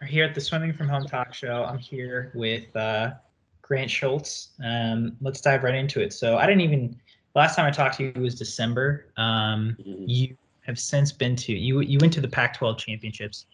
are 0.00 0.06
here 0.06 0.24
at 0.24 0.34
the 0.34 0.40
Swimming 0.40 0.72
from 0.72 0.88
Home 0.88 1.04
Talk 1.04 1.34
Show. 1.34 1.64
I'm 1.64 1.76
here 1.76 2.32
with 2.34 2.74
uh, 2.74 3.12
Grant 3.60 3.90
Shoults. 3.90 4.50
Um, 4.64 5.16
let's 5.20 5.42
dive 5.42 5.62
right 5.62 5.74
into 5.74 6.00
it. 6.00 6.14
So 6.14 6.38
I 6.38 6.46
didn't 6.46 6.62
even 6.62 6.96
last 7.34 7.54
time 7.54 7.66
I 7.66 7.70
talked 7.70 7.98
to 7.98 8.04
you 8.04 8.22
was 8.22 8.34
December. 8.34 9.06
Um, 9.18 9.76
mm-hmm. 9.78 10.04
You 10.06 10.36
have 10.62 10.78
since 10.78 11.12
been 11.12 11.36
to 11.36 11.52
you 11.52 11.80
you 11.80 11.98
went 12.00 12.14
to 12.14 12.22
the 12.22 12.28
Pac-12 12.28 12.78
championships 12.78 13.44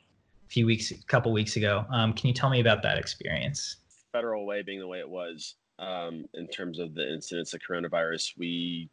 a 0.46 0.48
few 0.48 0.66
weeks, 0.66 0.92
a 0.92 0.94
couple 1.06 1.32
weeks 1.32 1.56
ago. 1.56 1.84
Um, 1.90 2.12
can 2.12 2.28
you 2.28 2.34
tell 2.34 2.50
me 2.50 2.60
about 2.60 2.80
that 2.82 2.96
experience? 2.96 3.76
Federal 4.12 4.46
way 4.46 4.62
being 4.62 4.78
the 4.78 4.86
way 4.86 5.00
it 5.00 5.08
was 5.08 5.56
um, 5.80 6.26
in 6.34 6.46
terms 6.46 6.78
of 6.78 6.94
the 6.94 7.12
incidence 7.12 7.54
of 7.54 7.60
coronavirus, 7.60 8.38
we 8.38 8.88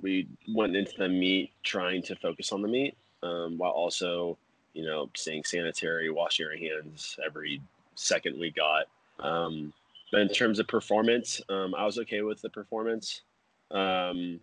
we 0.00 0.26
went 0.48 0.74
into 0.74 0.94
the 0.98 1.08
meet 1.08 1.52
trying 1.62 2.02
to 2.02 2.16
focus 2.16 2.50
on 2.50 2.60
the 2.60 2.68
meet 2.68 2.96
um, 3.22 3.56
while 3.56 3.70
also 3.70 4.36
you 4.74 4.84
know, 4.84 5.10
staying 5.14 5.44
sanitary, 5.44 6.10
washing 6.10 6.46
our 6.46 6.56
hands 6.56 7.18
every 7.24 7.60
second 7.94 8.38
we 8.38 8.50
got. 8.50 8.86
Um, 9.20 9.72
but 10.10 10.20
in 10.20 10.28
terms 10.28 10.58
of 10.58 10.68
performance, 10.68 11.40
um, 11.48 11.74
I 11.74 11.84
was 11.84 11.98
okay 11.98 12.22
with 12.22 12.42
the 12.42 12.50
performance. 12.50 13.22
Um, 13.70 14.40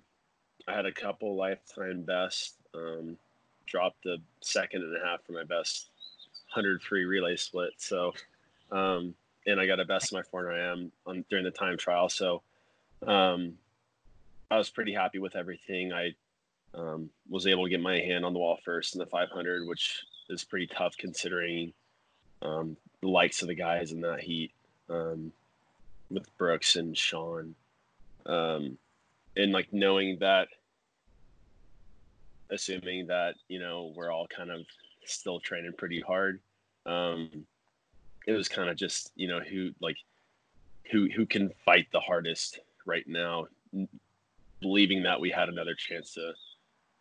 I 0.68 0.74
had 0.74 0.86
a 0.86 0.92
couple 0.92 1.36
lifetime 1.36 2.02
best. 2.02 2.56
Um, 2.74 3.18
dropped 3.66 4.06
a 4.08 4.18
second 4.42 4.84
and 4.84 4.96
a 4.96 5.06
half 5.06 5.24
for 5.24 5.34
my 5.34 5.44
best 5.44 5.90
100 6.54 6.82
free 6.82 7.06
relay 7.06 7.36
split. 7.36 7.74
So, 7.78 8.14
um, 8.72 9.14
and 9.46 9.60
I 9.60 9.68
got 9.68 9.80
a 9.80 9.86
best 9.86 10.12
of 10.12 10.14
my 10.14 10.24
400 10.24 10.74
IM 10.74 10.92
on 11.06 11.24
during 11.30 11.46
the 11.46 11.52
time 11.52 11.78
trial. 11.78 12.10
So, 12.10 12.42
um, 13.06 13.54
I 14.52 14.58
was 14.58 14.70
pretty 14.70 14.94
happy 14.94 15.20
with 15.20 15.36
everything. 15.36 15.94
I 15.94 16.16
um, 16.74 17.10
was 17.30 17.46
able 17.46 17.66
to 17.66 17.70
get 17.70 17.82
my 17.82 18.00
hand 18.00 18.26
on 18.26 18.34
the 18.34 18.40
wall 18.40 18.58
first 18.66 18.96
in 18.96 19.00
the 19.00 19.06
500, 19.06 19.68
which 19.68 20.04
is 20.30 20.44
pretty 20.44 20.68
tough 20.68 20.96
considering 20.98 21.74
um, 22.42 22.78
the 23.02 23.10
likes 23.10 23.42
of 23.42 23.48
the 23.48 23.56
guys 23.56 23.92
in 23.92 24.02
that 24.02 24.22
heat 24.22 24.52
um, 24.90 25.32
with 26.10 26.26
Brooks 26.38 26.76
and 26.76 26.98
Sean. 26.98 27.56
Um, 28.26 28.78
and 29.36 29.52
like 29.52 29.72
knowing 29.72 30.18
that, 30.20 30.50
assuming 32.50 33.08
that, 33.08 33.36
you 33.48 33.60
know, 33.60 33.94
we're 33.96 34.12
all 34.12 34.28
kind 34.28 34.52
of 34.52 34.62
still 35.06 35.40
training 35.40 35.74
pretty 35.78 36.02
hard. 36.02 36.40
Um, 36.86 37.46
it 38.26 38.34
was 38.34 38.48
kind 38.48 38.70
of 38.70 38.76
just, 38.76 39.12
you 39.16 39.28
know, 39.28 39.40
who 39.40 39.72
like 39.80 39.98
who 40.92 41.08
who 41.16 41.26
can 41.26 41.52
fight 41.66 41.88
the 41.92 42.00
hardest 42.00 42.60
right 42.86 43.08
now, 43.08 43.48
believing 44.62 45.04
that 45.04 45.20
we 45.20 45.30
had 45.30 45.50
another 45.50 45.76
chance 45.76 46.14
to 46.16 46.34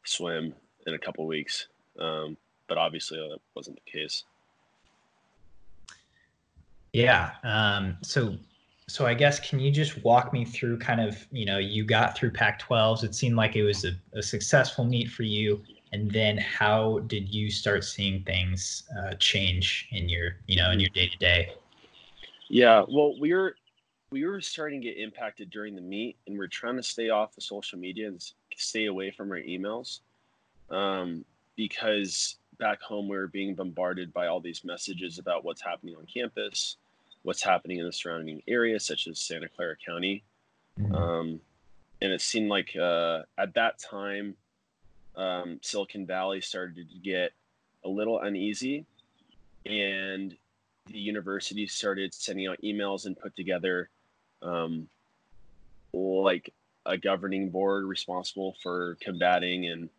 swim 0.04 0.54
in 0.86 0.94
a 0.94 0.98
couple 0.98 1.26
weeks. 1.26 1.66
Um, 1.98 2.36
but 2.68 2.78
obviously 2.78 3.18
that 3.18 3.38
wasn't 3.54 3.78
the 3.84 3.90
case. 3.90 4.24
Yeah. 6.92 7.32
Um, 7.44 7.96
so, 8.02 8.36
so 8.88 9.06
I 9.06 9.14
guess 9.14 9.40
can 9.40 9.60
you 9.60 9.70
just 9.70 10.02
walk 10.02 10.32
me 10.32 10.44
through 10.44 10.78
kind 10.78 11.00
of 11.00 11.26
you 11.30 11.44
know 11.44 11.58
you 11.58 11.84
got 11.84 12.16
through 12.16 12.30
Pac-12s. 12.30 13.04
It 13.04 13.14
seemed 13.14 13.36
like 13.36 13.56
it 13.56 13.62
was 13.62 13.84
a, 13.84 13.92
a 14.14 14.22
successful 14.22 14.84
meet 14.84 15.10
for 15.10 15.22
you, 15.22 15.62
and 15.92 16.10
then 16.10 16.38
how 16.38 17.00
did 17.00 17.28
you 17.28 17.50
start 17.50 17.84
seeing 17.84 18.22
things 18.24 18.84
uh, 18.98 19.14
change 19.14 19.88
in 19.92 20.08
your 20.08 20.36
you 20.46 20.56
know 20.56 20.70
in 20.70 20.80
your 20.80 20.90
day 20.90 21.08
to 21.08 21.18
day? 21.18 21.52
Yeah. 22.48 22.84
Well, 22.88 23.18
we 23.20 23.34
were 23.34 23.56
we 24.10 24.24
were 24.24 24.40
starting 24.40 24.80
to 24.80 24.88
get 24.88 24.96
impacted 24.96 25.50
during 25.50 25.74
the 25.74 25.82
meet, 25.82 26.16
and 26.26 26.34
we 26.34 26.38
we're 26.38 26.46
trying 26.46 26.76
to 26.76 26.82
stay 26.82 27.10
off 27.10 27.34
the 27.34 27.42
social 27.42 27.78
media 27.78 28.08
and 28.08 28.24
stay 28.56 28.86
away 28.86 29.10
from 29.10 29.30
our 29.30 29.38
emails 29.38 30.00
um, 30.70 31.24
because 31.56 32.36
back 32.58 32.82
home 32.82 33.08
we 33.08 33.16
were 33.16 33.28
being 33.28 33.54
bombarded 33.54 34.12
by 34.12 34.26
all 34.26 34.40
these 34.40 34.64
messages 34.64 35.18
about 35.18 35.44
what's 35.44 35.62
happening 35.62 35.96
on 35.96 36.06
campus, 36.06 36.76
what's 37.22 37.42
happening 37.42 37.78
in 37.78 37.86
the 37.86 37.92
surrounding 37.92 38.42
area, 38.48 38.78
such 38.78 39.06
as 39.06 39.18
Santa 39.18 39.48
Clara 39.48 39.76
County. 39.84 40.22
Mm-hmm. 40.80 40.94
Um, 40.94 41.40
and 42.00 42.12
it 42.12 42.20
seemed 42.20 42.48
like 42.48 42.76
uh, 42.76 43.22
at 43.36 43.54
that 43.54 43.78
time, 43.78 44.34
um, 45.16 45.58
Silicon 45.62 46.06
Valley 46.06 46.40
started 46.40 46.76
to 46.76 46.98
get 47.02 47.32
a 47.84 47.88
little 47.88 48.20
uneasy, 48.20 48.86
and 49.66 50.36
the 50.86 50.98
university 50.98 51.66
started 51.66 52.14
sending 52.14 52.46
out 52.46 52.58
emails 52.62 53.06
and 53.06 53.18
put 53.18 53.34
together 53.36 53.90
um, 54.42 54.88
like 55.92 56.52
a 56.86 56.96
governing 56.96 57.50
board 57.50 57.84
responsible 57.84 58.56
for 58.62 58.96
combating 59.00 59.66
and 59.66 59.90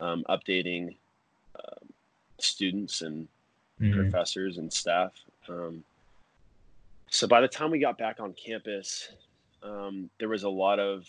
um, 0.00 0.24
updating 0.28 0.96
um, 1.56 1.87
students 2.38 3.02
and 3.02 3.28
mm-hmm. 3.80 3.98
professors 3.98 4.58
and 4.58 4.72
staff. 4.72 5.12
Um, 5.48 5.84
so 7.10 7.26
by 7.26 7.40
the 7.40 7.48
time 7.48 7.70
we 7.70 7.78
got 7.78 7.98
back 7.98 8.20
on 8.20 8.34
campus, 8.34 9.08
um, 9.62 10.10
there 10.18 10.28
was 10.28 10.42
a 10.42 10.48
lot 10.48 10.78
of 10.78 11.06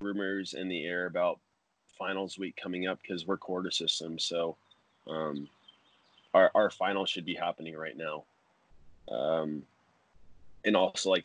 rumors 0.00 0.54
in 0.54 0.68
the 0.68 0.84
air 0.84 1.06
about 1.06 1.38
finals 1.98 2.38
week 2.38 2.58
coming 2.60 2.86
up 2.86 2.98
because 3.02 3.26
we're 3.26 3.36
quarter 3.36 3.70
system. 3.70 4.18
So 4.18 4.56
um, 5.06 5.48
our, 6.34 6.50
our 6.54 6.70
final 6.70 7.06
should 7.06 7.24
be 7.24 7.34
happening 7.34 7.76
right 7.76 7.96
now. 7.96 8.24
Um, 9.08 9.62
and 10.64 10.76
also 10.76 11.10
like 11.10 11.24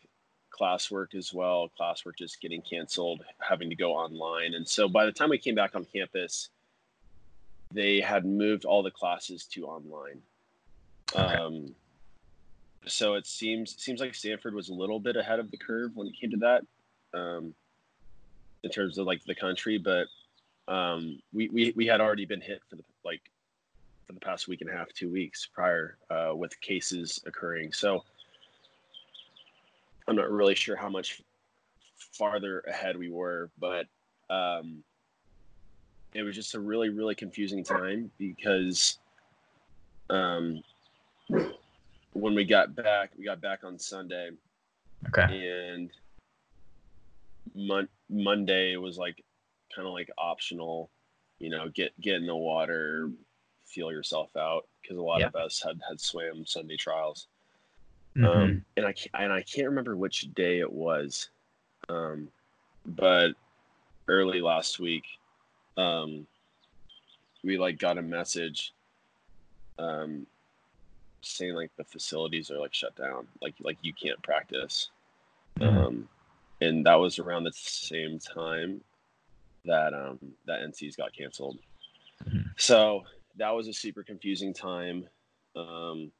classwork 0.58 1.14
as 1.14 1.32
well, 1.32 1.70
classwork 1.80 2.16
just 2.18 2.40
getting 2.40 2.62
canceled, 2.62 3.24
having 3.40 3.70
to 3.70 3.76
go 3.76 3.92
online. 3.92 4.54
And 4.54 4.68
so 4.68 4.88
by 4.88 5.06
the 5.06 5.12
time 5.12 5.30
we 5.30 5.38
came 5.38 5.54
back 5.54 5.74
on 5.74 5.84
campus, 5.84 6.50
they 7.70 8.00
had 8.00 8.24
moved 8.24 8.64
all 8.64 8.82
the 8.82 8.90
classes 8.90 9.44
to 9.52 9.66
online. 9.66 10.20
Okay. 11.14 11.34
Um, 11.34 11.74
so 12.86 13.14
it 13.14 13.26
seems 13.26 13.76
seems 13.82 14.00
like 14.00 14.14
Stanford 14.14 14.54
was 14.54 14.68
a 14.68 14.74
little 14.74 15.00
bit 15.00 15.16
ahead 15.16 15.38
of 15.38 15.50
the 15.50 15.56
curve 15.56 15.92
when 15.94 16.06
it 16.06 16.14
came 16.18 16.30
to 16.30 16.36
that, 16.38 16.62
um, 17.18 17.54
in 18.62 18.70
terms 18.70 18.98
of 18.98 19.06
like 19.06 19.22
the 19.24 19.34
country. 19.34 19.78
But 19.78 20.06
um, 20.72 21.18
we, 21.32 21.48
we 21.48 21.72
we 21.76 21.86
had 21.86 22.00
already 22.00 22.24
been 22.24 22.40
hit 22.40 22.60
for 22.68 22.76
the 22.76 22.82
like 23.04 23.22
for 24.06 24.12
the 24.14 24.20
past 24.20 24.48
week 24.48 24.60
and 24.62 24.70
a 24.70 24.72
half, 24.72 24.92
two 24.92 25.10
weeks 25.10 25.46
prior, 25.46 25.98
uh, 26.10 26.32
with 26.34 26.58
cases 26.60 27.20
occurring. 27.26 27.72
So 27.72 28.04
I'm 30.06 30.16
not 30.16 30.30
really 30.30 30.54
sure 30.54 30.76
how 30.76 30.88
much 30.88 31.20
farther 32.12 32.60
ahead 32.60 32.96
we 32.96 33.10
were, 33.10 33.50
but 33.58 33.86
um, 34.30 34.82
it 36.14 36.22
was 36.22 36.34
just 36.34 36.54
a 36.54 36.60
really 36.60 36.88
really 36.88 37.14
confusing 37.14 37.62
time 37.62 38.10
because 38.18 38.98
um 40.10 40.62
when 42.12 42.34
we 42.34 42.44
got 42.44 42.74
back 42.74 43.10
we 43.18 43.24
got 43.24 43.40
back 43.40 43.64
on 43.64 43.78
sunday 43.78 44.30
okay 45.06 45.70
and 45.70 45.90
Mon- 47.54 47.88
monday 48.08 48.76
was 48.76 48.98
like 48.98 49.22
kind 49.74 49.86
of 49.86 49.92
like 49.92 50.10
optional 50.18 50.90
you 51.38 51.50
know 51.50 51.68
get 51.68 51.98
get 52.00 52.16
in 52.16 52.26
the 52.26 52.36
water 52.36 53.10
feel 53.66 53.92
yourself 53.92 54.34
out 54.36 54.66
because 54.80 54.96
a 54.96 55.02
lot 55.02 55.20
yeah. 55.20 55.26
of 55.26 55.36
us 55.36 55.62
had 55.62 55.78
had 55.88 56.00
swam 56.00 56.44
sunday 56.46 56.76
trials 56.76 57.28
mm-hmm. 58.16 58.26
um 58.26 58.64
and 58.76 58.86
i 58.86 58.94
and 59.14 59.32
i 59.32 59.42
can't 59.42 59.68
remember 59.68 59.96
which 59.96 60.32
day 60.34 60.60
it 60.60 60.72
was 60.72 61.28
um 61.90 62.28
but 62.86 63.32
early 64.08 64.40
last 64.40 64.80
week 64.80 65.04
um, 65.78 66.26
we 67.42 67.56
like 67.56 67.78
got 67.78 67.98
a 67.98 68.02
message 68.02 68.74
um, 69.78 70.26
saying 71.22 71.54
like 71.54 71.70
the 71.76 71.84
facilities 71.84 72.50
are 72.50 72.58
like 72.58 72.74
shut 72.74 72.94
down, 72.96 73.26
like 73.40 73.54
like 73.60 73.78
you 73.82 73.92
can't 73.92 74.22
practice. 74.22 74.90
Mm-hmm. 75.58 75.78
Um, 75.78 76.08
and 76.60 76.84
that 76.86 76.96
was 76.96 77.18
around 77.18 77.44
the 77.44 77.52
same 77.52 78.18
time 78.18 78.80
that 79.64 79.94
um, 79.94 80.18
that 80.46 80.60
NCs 80.60 80.96
got 80.96 81.12
canceled. 81.12 81.58
Mm-hmm. 82.28 82.48
So 82.56 83.04
that 83.36 83.50
was 83.50 83.68
a 83.68 83.72
super 83.72 84.02
confusing 84.02 84.52
time. 84.52 85.08
Um, 85.56 86.10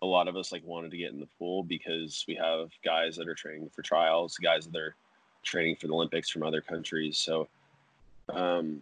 a 0.00 0.06
lot 0.06 0.28
of 0.28 0.36
us 0.36 0.52
like 0.52 0.64
wanted 0.64 0.92
to 0.92 0.96
get 0.96 1.12
in 1.12 1.18
the 1.18 1.28
pool 1.38 1.64
because 1.64 2.24
we 2.28 2.36
have 2.36 2.70
guys 2.84 3.16
that 3.16 3.26
are 3.26 3.34
training 3.34 3.70
for 3.74 3.82
trials, 3.82 4.36
guys 4.36 4.66
that 4.66 4.78
are 4.78 4.94
training 5.42 5.76
for 5.76 5.88
the 5.88 5.92
Olympics 5.92 6.30
from 6.30 6.44
other 6.44 6.60
countries. 6.60 7.18
So 7.18 7.48
um, 8.28 8.80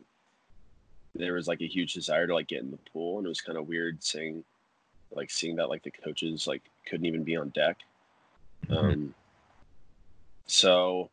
there 1.19 1.35
was 1.35 1.49
like 1.49 1.61
a 1.61 1.67
huge 1.67 1.95
desire 1.95 2.27
to 2.27 2.35
like 2.35 2.49
get 2.49 2.63
in 2.63 2.71
the 2.71 2.79
pool, 2.93 3.19
and 3.19 3.27
it 3.27 3.29
was 3.29 3.41
kind 3.41 3.59
of 3.59 3.69
weird 3.69 4.03
seeing, 4.03 4.45
like 5.11 5.31
seeing 5.31 5.57
that 5.57 5.69
like 5.69 5.83
the 5.83 5.91
coaches 5.91 6.47
like 6.47 6.63
couldn't 6.89 7.07
even 7.07 7.25
be 7.25 7.37
on 7.37 7.51
deck. 7.51 7.79
Mm-hmm. 8.69 8.77
Um, 8.77 9.15
so 10.47 11.11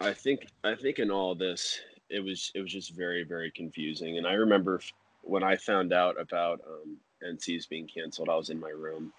I 0.00 0.12
think 0.12 0.46
I 0.64 0.74
think 0.74 0.98
in 0.98 1.10
all 1.10 1.34
this, 1.34 1.80
it 2.08 2.20
was 2.20 2.52
it 2.54 2.60
was 2.60 2.72
just 2.72 2.92
very 2.92 3.24
very 3.24 3.50
confusing. 3.50 4.18
And 4.18 4.26
I 4.26 4.34
remember 4.34 4.80
when 5.22 5.42
I 5.42 5.56
found 5.56 5.92
out 5.92 6.20
about 6.20 6.60
um, 6.66 6.96
NCs 7.26 7.68
being 7.68 7.86
canceled, 7.86 8.28
I 8.28 8.36
was 8.36 8.50
in 8.50 8.60
my 8.60 8.70
room, 8.70 9.12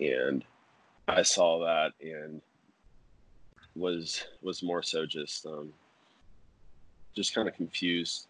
and 0.00 0.44
I 1.08 1.22
saw 1.22 1.60
that 1.60 1.92
and 2.00 2.40
was 3.74 4.24
was 4.42 4.62
more 4.62 4.82
so 4.82 5.06
just 5.06 5.46
um, 5.46 5.72
just 7.14 7.34
kind 7.34 7.48
of 7.48 7.54
confused, 7.54 8.26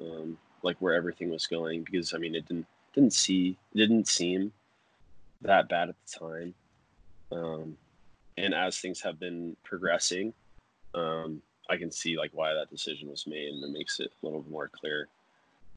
um, 0.00 0.38
like 0.62 0.76
where 0.78 0.94
everything 0.94 1.30
was 1.30 1.46
going 1.46 1.82
because 1.82 2.14
I 2.14 2.18
mean 2.18 2.34
it 2.34 2.46
didn't 2.46 2.66
didn't 2.94 3.12
see 3.12 3.56
didn't 3.74 4.08
seem 4.08 4.52
that 5.42 5.68
bad 5.68 5.88
at 5.88 5.96
the 6.06 6.18
time. 6.18 6.54
Um, 7.32 7.76
and 8.36 8.54
as 8.54 8.78
things 8.78 9.00
have 9.00 9.18
been 9.18 9.56
progressing, 9.64 10.32
um, 10.94 11.42
I 11.68 11.76
can 11.76 11.90
see 11.90 12.16
like 12.16 12.30
why 12.32 12.54
that 12.54 12.70
decision 12.70 13.08
was 13.08 13.26
made, 13.26 13.52
and 13.52 13.64
it 13.64 13.70
makes 13.70 14.00
it 14.00 14.12
a 14.22 14.26
little 14.26 14.44
more 14.50 14.68
clear. 14.68 15.08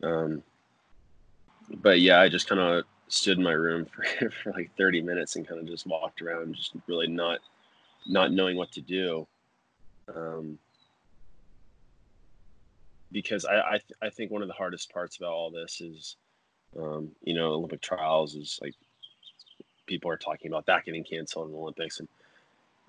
Um, 0.03 0.43
but 1.81 2.01
yeah, 2.01 2.19
I 2.19 2.29
just 2.29 2.47
kind 2.47 2.61
of 2.61 2.83
stood 3.07 3.37
in 3.37 3.43
my 3.43 3.51
room 3.51 3.85
for, 4.19 4.29
for 4.29 4.51
like 4.51 4.71
30 4.77 5.01
minutes 5.01 5.35
and 5.35 5.47
kind 5.47 5.59
of 5.59 5.67
just 5.67 5.87
walked 5.87 6.21
around, 6.21 6.55
just 6.55 6.73
really 6.87 7.07
not 7.07 7.39
not 8.07 8.31
knowing 8.31 8.55
what 8.55 8.71
to 8.73 8.81
do. 8.81 9.25
Um, 10.13 10.59
because 13.15 13.45
I 13.45 13.59
I, 13.61 13.71
th- 13.77 13.97
I 14.01 14.09
think 14.09 14.29
one 14.29 14.41
of 14.41 14.49
the 14.49 14.53
hardest 14.53 14.91
parts 14.91 15.15
about 15.15 15.31
all 15.31 15.49
this 15.49 15.79
is, 15.79 16.17
um, 16.77 17.11
you 17.23 17.33
know, 17.33 17.53
Olympic 17.53 17.81
trials 17.81 18.35
is 18.35 18.59
like 18.61 18.73
people 19.87 20.11
are 20.11 20.17
talking 20.17 20.51
about 20.51 20.65
that 20.65 20.83
getting 20.83 21.05
canceled 21.05 21.47
in 21.47 21.53
the 21.53 21.57
Olympics, 21.57 22.01
and 22.01 22.09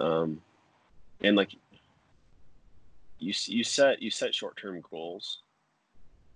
um, 0.01 0.43
and 1.23 1.37
like 1.37 1.55
you 3.21 3.33
you 3.47 3.63
set 3.63 4.03
you 4.03 4.11
set 4.11 4.35
short 4.35 4.57
term 4.57 4.83
goals, 4.91 5.43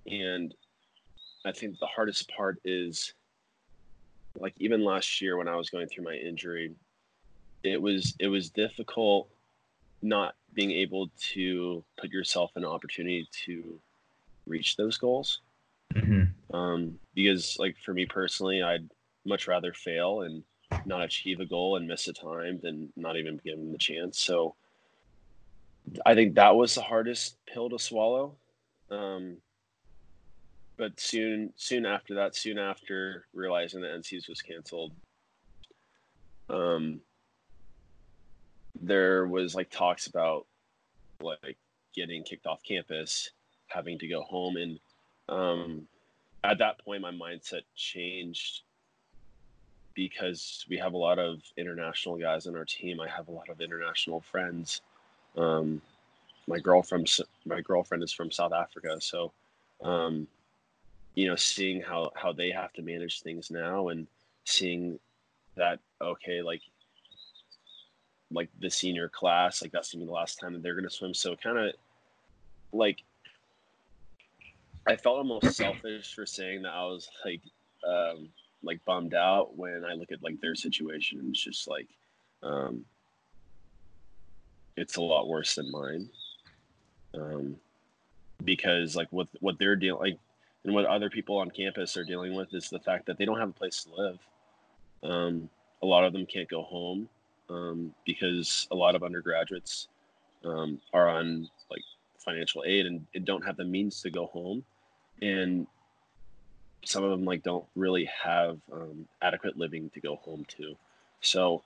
and 0.06 0.54
I 1.44 1.50
think 1.50 1.76
the 1.80 1.86
hardest 1.86 2.30
part 2.30 2.58
is 2.64 3.12
like 4.38 4.54
even 4.58 4.84
last 4.84 5.20
year 5.20 5.36
when 5.36 5.48
I 5.48 5.56
was 5.56 5.68
going 5.68 5.88
through 5.88 6.04
my 6.04 6.14
injury, 6.14 6.76
it 7.64 7.82
was 7.82 8.14
it 8.20 8.28
was 8.28 8.50
difficult 8.50 9.28
not 10.00 10.36
being 10.54 10.70
able 10.70 11.10
to 11.32 11.84
put 11.98 12.10
yourself 12.10 12.50
in 12.56 12.64
an 12.64 12.70
opportunity 12.70 13.28
to 13.44 13.78
reach 14.46 14.76
those 14.76 14.98
goals. 14.98 15.40
Mm-hmm. 15.94 16.54
Um, 16.54 16.98
because 17.14 17.56
like 17.58 17.76
for 17.84 17.94
me 17.94 18.06
personally, 18.06 18.62
I'd 18.62 18.88
much 19.24 19.46
rather 19.46 19.72
fail 19.72 20.22
and 20.22 20.42
not 20.86 21.02
achieve 21.02 21.40
a 21.40 21.46
goal 21.46 21.76
and 21.76 21.86
miss 21.86 22.08
a 22.08 22.12
time 22.12 22.60
than 22.62 22.92
not 22.96 23.16
even 23.16 23.36
be 23.36 23.50
given 23.50 23.72
the 23.72 23.78
chance. 23.78 24.20
So 24.20 24.54
I 26.06 26.14
think 26.14 26.34
that 26.34 26.54
was 26.54 26.74
the 26.74 26.82
hardest 26.82 27.36
pill 27.46 27.70
to 27.70 27.78
swallow. 27.78 28.36
Um, 28.90 29.36
but 30.76 30.98
soon, 30.98 31.52
soon 31.56 31.86
after 31.86 32.14
that, 32.14 32.34
soon 32.34 32.58
after 32.58 33.26
realizing 33.34 33.82
that 33.82 33.92
NCs 34.00 34.28
was 34.28 34.40
canceled, 34.40 34.92
um, 36.48 37.00
there 38.80 39.26
was 39.26 39.54
like 39.54 39.70
talks 39.70 40.06
about 40.06 40.46
like 41.20 41.56
getting 41.94 42.22
kicked 42.22 42.46
off 42.46 42.62
campus, 42.62 43.30
having 43.68 43.98
to 43.98 44.08
go 44.08 44.22
home, 44.22 44.56
and 44.56 44.78
um, 45.28 45.86
at 46.42 46.58
that 46.58 46.82
point, 46.84 47.02
my 47.02 47.12
mindset 47.12 47.62
changed 47.76 48.62
because 49.94 50.64
we 50.68 50.78
have 50.78 50.94
a 50.94 50.98
lot 50.98 51.18
of 51.18 51.40
international 51.56 52.16
guys 52.16 52.46
on 52.46 52.56
our 52.56 52.64
team. 52.64 53.00
I 53.00 53.08
have 53.08 53.28
a 53.28 53.32
lot 53.32 53.48
of 53.48 53.60
international 53.60 54.20
friends. 54.20 54.80
Um, 55.36 55.82
my 56.46 56.58
girlfriend, 56.58 57.10
my 57.44 57.60
girlfriend 57.60 58.02
is 58.02 58.12
from 58.12 58.30
South 58.30 58.52
Africa, 58.52 58.96
so 59.00 59.32
um, 59.82 60.26
you 61.14 61.28
know, 61.28 61.36
seeing 61.36 61.80
how 61.80 62.10
how 62.14 62.32
they 62.32 62.50
have 62.50 62.72
to 62.74 62.82
manage 62.82 63.20
things 63.20 63.50
now, 63.50 63.88
and 63.88 64.06
seeing 64.44 64.98
that 65.56 65.80
okay, 66.00 66.42
like 66.42 66.62
like 68.30 68.48
the 68.60 68.70
senior 68.70 69.08
class, 69.08 69.62
like 69.62 69.72
that's 69.72 69.92
gonna 69.92 70.04
be 70.04 70.06
the 70.06 70.12
last 70.12 70.38
time 70.38 70.52
that 70.52 70.62
they're 70.62 70.74
gonna 70.74 70.90
swim. 70.90 71.14
So 71.14 71.36
kind 71.36 71.58
of 71.58 71.72
like 72.72 73.02
I 74.86 74.96
felt 74.96 75.18
almost 75.18 75.52
selfish 75.52 76.14
for 76.14 76.26
saying 76.26 76.62
that 76.62 76.72
I 76.72 76.84
was 76.84 77.08
like 77.24 77.42
um, 77.86 78.28
like 78.62 78.84
bummed 78.84 79.14
out 79.14 79.56
when 79.56 79.84
I 79.84 79.94
look 79.94 80.12
at 80.12 80.22
like 80.22 80.40
their 80.40 80.54
situation. 80.54 81.26
It's 81.30 81.42
just 81.42 81.68
like 81.68 81.88
um, 82.42 82.84
it's 84.76 84.96
a 84.96 85.02
lot 85.02 85.28
worse 85.28 85.54
than 85.54 85.70
mine. 85.70 86.08
Um, 87.14 87.56
because 88.44 88.94
like 88.96 89.08
what 89.10 89.28
what 89.40 89.58
they're 89.58 89.76
dealing 89.76 90.00
like 90.00 90.18
and 90.64 90.74
what 90.74 90.86
other 90.86 91.10
people 91.10 91.38
on 91.38 91.50
campus 91.50 91.96
are 91.96 92.04
dealing 92.04 92.34
with 92.34 92.54
is 92.54 92.68
the 92.68 92.78
fact 92.78 93.06
that 93.06 93.18
they 93.18 93.24
don't 93.24 93.38
have 93.38 93.48
a 93.48 93.52
place 93.52 93.84
to 93.84 93.94
live. 93.94 94.18
Um, 95.02 95.48
a 95.82 95.86
lot 95.86 96.04
of 96.04 96.12
them 96.12 96.26
can't 96.26 96.48
go 96.48 96.62
home 96.62 97.08
um, 97.50 97.92
because 98.06 98.68
a 98.70 98.74
lot 98.74 98.94
of 98.94 99.02
undergraduates 99.02 99.88
um, 100.44 100.80
are 100.92 101.08
on 101.08 101.48
like 101.70 101.82
financial 102.18 102.62
aid 102.66 102.86
and, 102.86 103.04
and, 103.14 103.24
don't 103.24 103.44
have 103.44 103.56
the 103.56 103.64
means 103.64 104.00
to 104.02 104.10
go 104.10 104.26
home, 104.26 104.64
and 105.20 105.66
some 106.84 107.04
of 107.04 107.10
them 107.10 107.24
like 107.24 107.42
don't 107.42 107.64
really 107.76 108.06
have 108.06 108.58
um, 108.72 109.06
adequate 109.20 109.58
living 109.58 109.90
to 109.90 110.00
go 110.00 110.16
home 110.16 110.46
to. 110.48 110.74
So, 111.20 111.62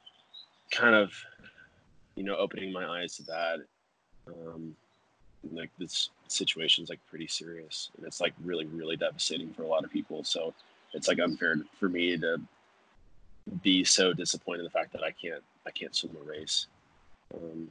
kind 0.73 0.95
of, 0.95 1.13
you 2.17 2.25
know, 2.25 2.37
opening 2.37 2.73
my 2.73 2.85
eyes 2.85 3.17
to 3.17 3.23
that. 3.25 3.59
Um, 4.27 4.75
like 5.53 5.71
this 5.79 6.09
situation 6.29 6.83
is 6.83 6.91
like 6.91 7.01
pretty 7.09 7.27
serious, 7.27 7.91
and 7.97 8.07
it's 8.07 8.21
like 8.21 8.33
really, 8.43 8.67
really 8.67 8.97
devastating 8.97 9.53
for 9.53 9.63
a 9.63 9.69
lot 9.69 9.85
of 9.85 9.93
people. 9.93 10.25
So, 10.25 10.55
it's 10.95 11.09
like 11.09 11.19
unfair 11.21 11.57
for 11.79 11.89
me 11.89 12.17
to 12.19 12.41
be 13.63 13.85
so 13.85 14.13
disappointed 14.13 14.61
in 14.61 14.65
the 14.65 14.71
fact 14.71 14.93
that 14.93 15.03
I 15.03 15.11
can't 15.11 15.43
I 15.67 15.71
can't 15.71 15.95
swim 15.95 16.17
a 16.21 16.25
race. 16.25 16.67
Um, 17.35 17.69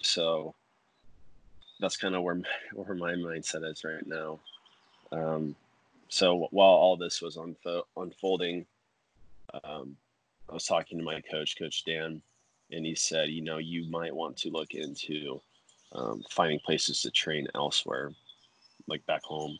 so 0.00 0.54
that's 1.80 1.96
kind 1.96 2.14
of 2.14 2.22
where 2.22 2.36
my, 2.36 2.44
where 2.74 2.94
my 2.94 3.12
mindset 3.12 3.70
is 3.70 3.84
right 3.84 4.06
now. 4.06 4.38
Um, 5.12 5.54
so 6.08 6.48
while 6.50 6.68
all 6.68 6.96
this 6.96 7.20
was 7.20 7.36
unfo- 7.36 7.84
unfolding, 7.96 8.66
um, 9.64 9.96
I 10.48 10.54
was 10.54 10.64
talking 10.64 10.98
to 10.98 11.04
my 11.04 11.20
coach, 11.20 11.58
Coach 11.58 11.84
Dan, 11.84 12.22
and 12.70 12.86
he 12.86 12.94
said, 12.94 13.28
you 13.28 13.42
know, 13.42 13.58
you 13.58 13.88
might 13.90 14.14
want 14.14 14.36
to 14.38 14.50
look 14.50 14.74
into 14.74 15.40
um, 15.92 16.22
finding 16.30 16.60
places 16.60 17.02
to 17.02 17.10
train 17.10 17.46
elsewhere, 17.54 18.12
like 18.86 19.04
back 19.06 19.22
home. 19.22 19.58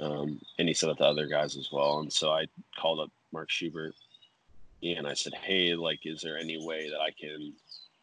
Um, 0.00 0.40
and 0.58 0.68
he 0.68 0.74
said 0.74 0.90
that 0.90 0.98
to 0.98 1.04
other 1.04 1.26
guys 1.26 1.56
as 1.56 1.70
well. 1.72 1.98
And 1.98 2.12
so 2.12 2.30
I 2.30 2.46
called 2.76 3.00
up 3.00 3.10
Mark 3.32 3.50
Schubert 3.50 3.94
and 4.82 5.06
I 5.06 5.14
said, 5.14 5.34
"Hey, 5.34 5.74
like, 5.74 6.00
is 6.04 6.20
there 6.20 6.38
any 6.38 6.64
way 6.64 6.88
that 6.90 7.00
I 7.00 7.10
can 7.10 7.52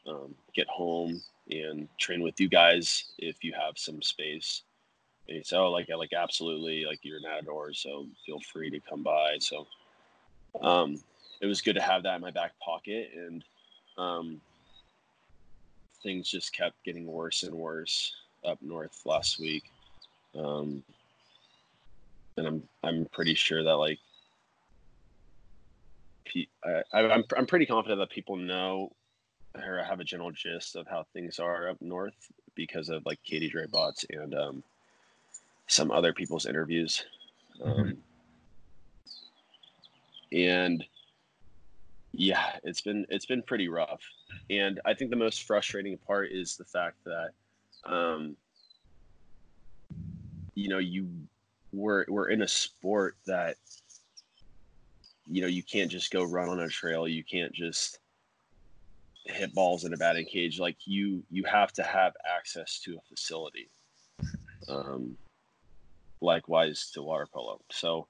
um, 0.08 0.36
get 0.54 0.68
home 0.68 1.22
and 1.50 1.88
train 1.98 2.22
with 2.22 2.40
you 2.40 2.50
guys 2.50 3.14
if 3.18 3.44
you 3.44 3.54
have 3.54 3.78
some 3.78 4.02
space?" 4.02 4.64
And 5.28 5.38
he 5.38 5.44
said, 5.44 5.60
"Oh, 5.60 5.72
like, 5.72 5.90
like, 5.90 6.14
absolutely, 6.14 6.86
like, 6.86 7.00
you're 7.04 7.18
an 7.18 7.26
outdoor, 7.26 7.74
so 7.74 8.08
feel 8.26 8.40
free 8.52 8.70
to 8.72 8.80
come 8.80 9.04
by." 9.04 9.38
So, 9.40 9.68
um, 10.62 11.02
it 11.42 11.46
was 11.48 11.62
good 11.62 11.76
to 11.76 11.82
have 11.82 12.04
that 12.04 12.16
in 12.16 12.22
my 12.22 12.32
back 12.32 12.52
pocket, 12.60 13.12
and 13.16 13.44
um, 13.98 14.42
things 16.04 16.30
just 16.30 16.54
kept 16.54 16.84
getting 16.84 17.08
worse 17.08 17.44
and 17.44 17.54
worse 17.56 18.14
up 18.46 18.62
north 18.62 19.02
last 19.06 19.40
week. 19.40 19.64
Um, 20.38 20.84
and 22.38 22.46
I'm 22.46 22.64
I'm 22.84 23.06
pretty 23.14 23.34
sure 23.34 23.64
that 23.64 23.76
like 23.76 24.00
I, 26.66 26.82
I'm 26.94 27.24
I'm 27.38 27.46
pretty 27.46 27.66
confident 27.66 28.00
that 28.00 28.10
people 28.10 28.36
know 28.36 28.92
or 29.56 29.84
have 29.84 30.00
a 30.00 30.04
general 30.04 30.32
gist 30.32 30.76
of 30.76 30.88
how 30.88 31.06
things 31.14 31.40
are 31.40 31.70
up 31.70 31.82
north 31.82 32.32
because 32.56 32.90
of 32.90 33.06
like 33.06 33.20
Katie 33.24 33.54
Bots 33.72 34.06
and 34.10 34.36
um, 34.36 34.64
some 35.68 35.92
other 35.92 36.14
people's 36.14 36.46
interviews. 36.46 37.06
mm-hmm. 37.62 37.82
Um, 37.82 37.98
and 40.32 40.84
yeah, 42.12 42.58
it's 42.64 42.82
been 42.82 43.06
it's 43.10 43.26
been 43.26 43.42
pretty 43.42 43.68
rough. 43.68 44.02
And 44.50 44.80
I 44.86 44.94
think 44.94 45.10
the 45.10 45.18
most 45.18 45.44
frustrating 45.44 45.98
part 45.98 46.32
is 46.32 46.56
the 46.58 46.66
fact 46.66 46.98
that 47.06 47.30
um, 47.86 48.36
you 50.56 50.70
know, 50.70 50.80
you 50.80 51.08
we're 51.72 52.06
we're 52.08 52.30
in 52.30 52.42
a 52.42 52.48
sport 52.48 53.16
that 53.26 53.58
you 55.28 55.42
know 55.42 55.48
you 55.48 55.64
can't 55.64 55.92
just 55.92 56.12
go 56.12 56.24
run 56.24 56.50
on 56.50 56.60
a 56.60 56.68
trail. 56.68 57.08
You 57.08 57.24
can't 57.24 57.54
just 57.54 58.00
hit 59.26 59.54
balls 59.54 59.86
in 59.86 59.94
a 59.94 59.98
batting 59.98 60.26
cage. 60.26 60.60
Like 60.60 60.78
you 60.86 61.24
you 61.30 61.44
have 61.46 61.74
to 61.74 61.84
have 61.84 62.14
access 62.38 62.80
to 62.82 62.98
a 62.98 63.02
facility 63.10 63.70
um 64.70 65.18
likewise 66.22 66.92
to 66.94 67.04
water 67.04 67.28
polo. 67.32 67.60
So 67.72 68.08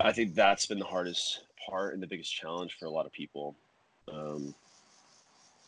i 0.00 0.12
think 0.12 0.34
that's 0.34 0.66
been 0.66 0.78
the 0.78 0.84
hardest 0.84 1.44
part 1.68 1.92
and 1.92 2.02
the 2.02 2.06
biggest 2.06 2.32
challenge 2.34 2.76
for 2.78 2.86
a 2.86 2.90
lot 2.90 3.06
of 3.06 3.12
people. 3.12 3.56
Um 4.12 4.54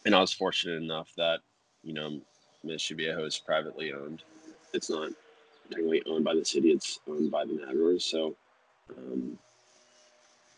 and 0.07 0.15
i 0.15 0.21
was 0.21 0.33
fortunate 0.33 0.83
enough 0.83 1.11
that 1.17 1.41
you 1.83 1.93
know 1.93 2.21
Mission 2.63 2.97
Viejo 2.97 3.25
is 3.25 3.39
privately 3.39 3.93
owned. 3.93 4.23
It's 4.75 4.91
not 4.91 5.13
technically 5.71 6.03
owned 6.07 6.25
by 6.25 6.35
the 6.35 6.45
city. 6.45 6.71
It's 6.71 7.01
owned 7.09 7.31
by 7.31 7.47
the 7.47 7.53
Nadadores. 7.53 8.03
So 8.03 8.37
um, 8.97 9.39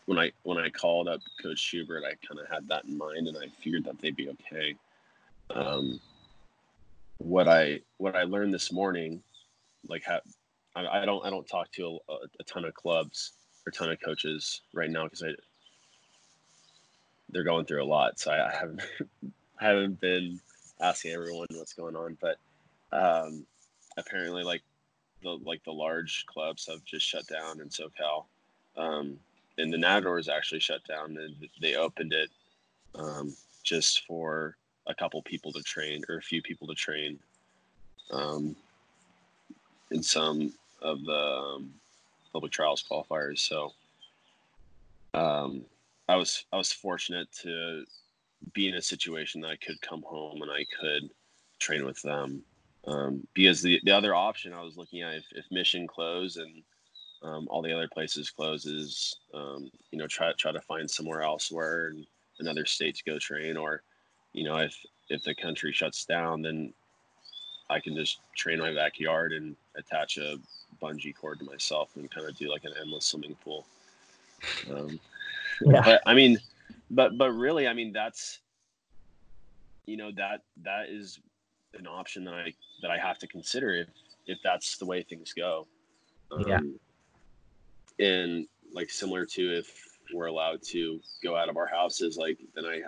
when 0.05 0.19
I 0.19 0.31
when 0.43 0.57
I 0.57 0.69
called 0.69 1.07
up 1.07 1.21
Coach 1.41 1.59
Schubert, 1.59 2.03
I 2.03 2.15
kind 2.27 2.39
of 2.39 2.49
had 2.49 2.67
that 2.67 2.85
in 2.85 2.97
mind, 2.97 3.27
and 3.27 3.37
I 3.37 3.47
figured 3.63 3.85
that 3.85 3.99
they'd 4.01 4.15
be 4.15 4.29
okay. 4.29 4.75
Um, 5.49 5.99
what 7.17 7.47
I 7.47 7.79
what 7.97 8.15
I 8.15 8.23
learned 8.23 8.53
this 8.53 8.71
morning, 8.71 9.21
like 9.87 10.03
how 10.03 10.19
I, 10.75 11.01
I 11.01 11.05
don't 11.05 11.25
I 11.25 11.29
don't 11.29 11.47
talk 11.47 11.71
to 11.73 11.99
a, 12.09 12.13
a 12.39 12.43
ton 12.45 12.65
of 12.65 12.73
clubs 12.73 13.33
or 13.65 13.71
ton 13.71 13.89
of 13.89 14.01
coaches 14.01 14.61
right 14.73 14.89
now 14.89 15.05
because 15.05 15.23
I 15.23 15.29
they're 17.29 17.43
going 17.43 17.65
through 17.65 17.83
a 17.83 17.85
lot. 17.85 18.19
So 18.19 18.31
I 18.31 18.53
haven't 18.53 18.81
I 19.59 19.65
haven't 19.65 20.01
been 20.01 20.39
asking 20.81 21.11
everyone 21.11 21.47
what's 21.51 21.73
going 21.73 21.95
on, 21.95 22.17
but 22.19 22.37
um, 22.91 23.45
apparently 23.97 24.43
like 24.43 24.61
the 25.23 25.39
like 25.43 25.63
the 25.63 25.71
large 25.71 26.25
clubs 26.27 26.67
have 26.67 26.83
just 26.85 27.05
shut 27.05 27.25
down 27.27 27.61
in 27.61 27.69
SoCal, 27.69 28.25
um, 28.77 29.17
and 29.57 29.71
the 29.71 29.77
Nador 29.77 30.19
is 30.19 30.29
actually 30.29 30.59
shut 30.59 30.83
down 30.85 31.17
and 31.17 31.35
they 31.61 31.75
opened 31.75 32.13
it 32.13 32.29
um, 32.95 33.35
just 33.63 34.05
for 34.05 34.57
a 34.87 34.93
couple 34.93 35.21
people 35.23 35.51
to 35.53 35.61
train 35.63 36.03
or 36.09 36.17
a 36.17 36.21
few 36.21 36.41
people 36.41 36.67
to 36.67 36.75
train 36.75 37.17
um, 38.11 38.55
in 39.91 40.03
some 40.03 40.53
of 40.81 41.03
the 41.05 41.13
um, 41.13 41.73
public 42.31 42.51
trials 42.51 42.83
qualifiers. 42.89 43.39
So 43.39 43.71
um, 45.13 45.63
I 46.09 46.15
was 46.15 46.45
I 46.51 46.57
was 46.57 46.71
fortunate 46.71 47.31
to 47.43 47.85
be 48.53 48.67
in 48.67 48.75
a 48.75 48.81
situation 48.81 49.41
that 49.41 49.51
I 49.51 49.55
could 49.55 49.79
come 49.81 50.03
home 50.03 50.41
and 50.41 50.51
I 50.51 50.65
could 50.79 51.09
train 51.59 51.85
with 51.85 52.01
them. 52.01 52.43
Um, 52.85 53.25
because 53.33 53.61
the, 53.61 53.79
the 53.85 53.91
other 53.91 54.13
option 54.13 54.53
I 54.53 54.61
was 54.61 54.75
looking 54.77 55.01
at 55.01 55.15
if, 55.15 55.25
if 55.31 55.45
mission 55.51 55.87
closed 55.87 56.37
and 56.37 56.63
um, 57.23 57.47
all 57.49 57.61
the 57.61 57.73
other 57.73 57.87
places 57.87 58.29
closes, 58.29 59.15
um, 59.33 59.71
you 59.91 59.97
know, 59.97 60.07
try 60.07 60.33
try 60.33 60.51
to 60.51 60.61
find 60.61 60.89
somewhere 60.89 61.21
else 61.21 61.51
where 61.51 61.93
another 62.39 62.65
state 62.65 62.95
to 62.95 63.03
go 63.05 63.17
train, 63.17 63.55
or 63.55 63.83
you 64.33 64.43
know, 64.43 64.57
if 64.57 64.75
if 65.09 65.23
the 65.23 65.33
country 65.33 65.71
shuts 65.71 66.03
down, 66.03 66.41
then 66.41 66.73
I 67.69 67.79
can 67.79 67.95
just 67.95 68.19
train 68.35 68.59
my 68.59 68.73
backyard 68.73 69.31
and 69.31 69.55
attach 69.75 70.17
a 70.17 70.37
bungee 70.81 71.15
cord 71.15 71.39
to 71.39 71.45
myself 71.45 71.91
and 71.95 72.11
kind 72.11 72.27
of 72.27 72.35
do 72.35 72.49
like 72.49 72.65
an 72.65 72.73
endless 72.79 73.05
swimming 73.05 73.35
pool. 73.43 73.65
Um, 74.69 74.99
yeah. 75.61 75.81
But 75.81 76.01
I 76.05 76.13
mean, 76.13 76.39
but 76.91 77.17
but 77.17 77.31
really, 77.31 77.67
I 77.67 77.73
mean, 77.73 77.93
that's 77.93 78.39
you 79.85 79.95
know 79.95 80.11
that 80.11 80.41
that 80.63 80.89
is 80.89 81.19
an 81.77 81.87
option 81.87 82.23
that 82.25 82.33
I 82.33 82.53
that 82.81 82.91
I 82.91 82.97
have 82.97 83.17
to 83.19 83.27
consider 83.27 83.73
if 83.73 83.87
if 84.25 84.39
that's 84.43 84.77
the 84.77 84.85
way 84.85 85.03
things 85.03 85.33
go. 85.33 85.67
Um, 86.31 86.45
yeah. 86.47 86.59
And 87.99 88.47
like 88.73 88.89
similar 88.89 89.25
to 89.25 89.57
if 89.57 89.97
we're 90.13 90.27
allowed 90.27 90.61
to 90.63 90.99
go 91.23 91.35
out 91.35 91.49
of 91.49 91.57
our 91.57 91.67
houses, 91.67 92.17
like 92.17 92.37
then 92.55 92.65
I 92.65 92.81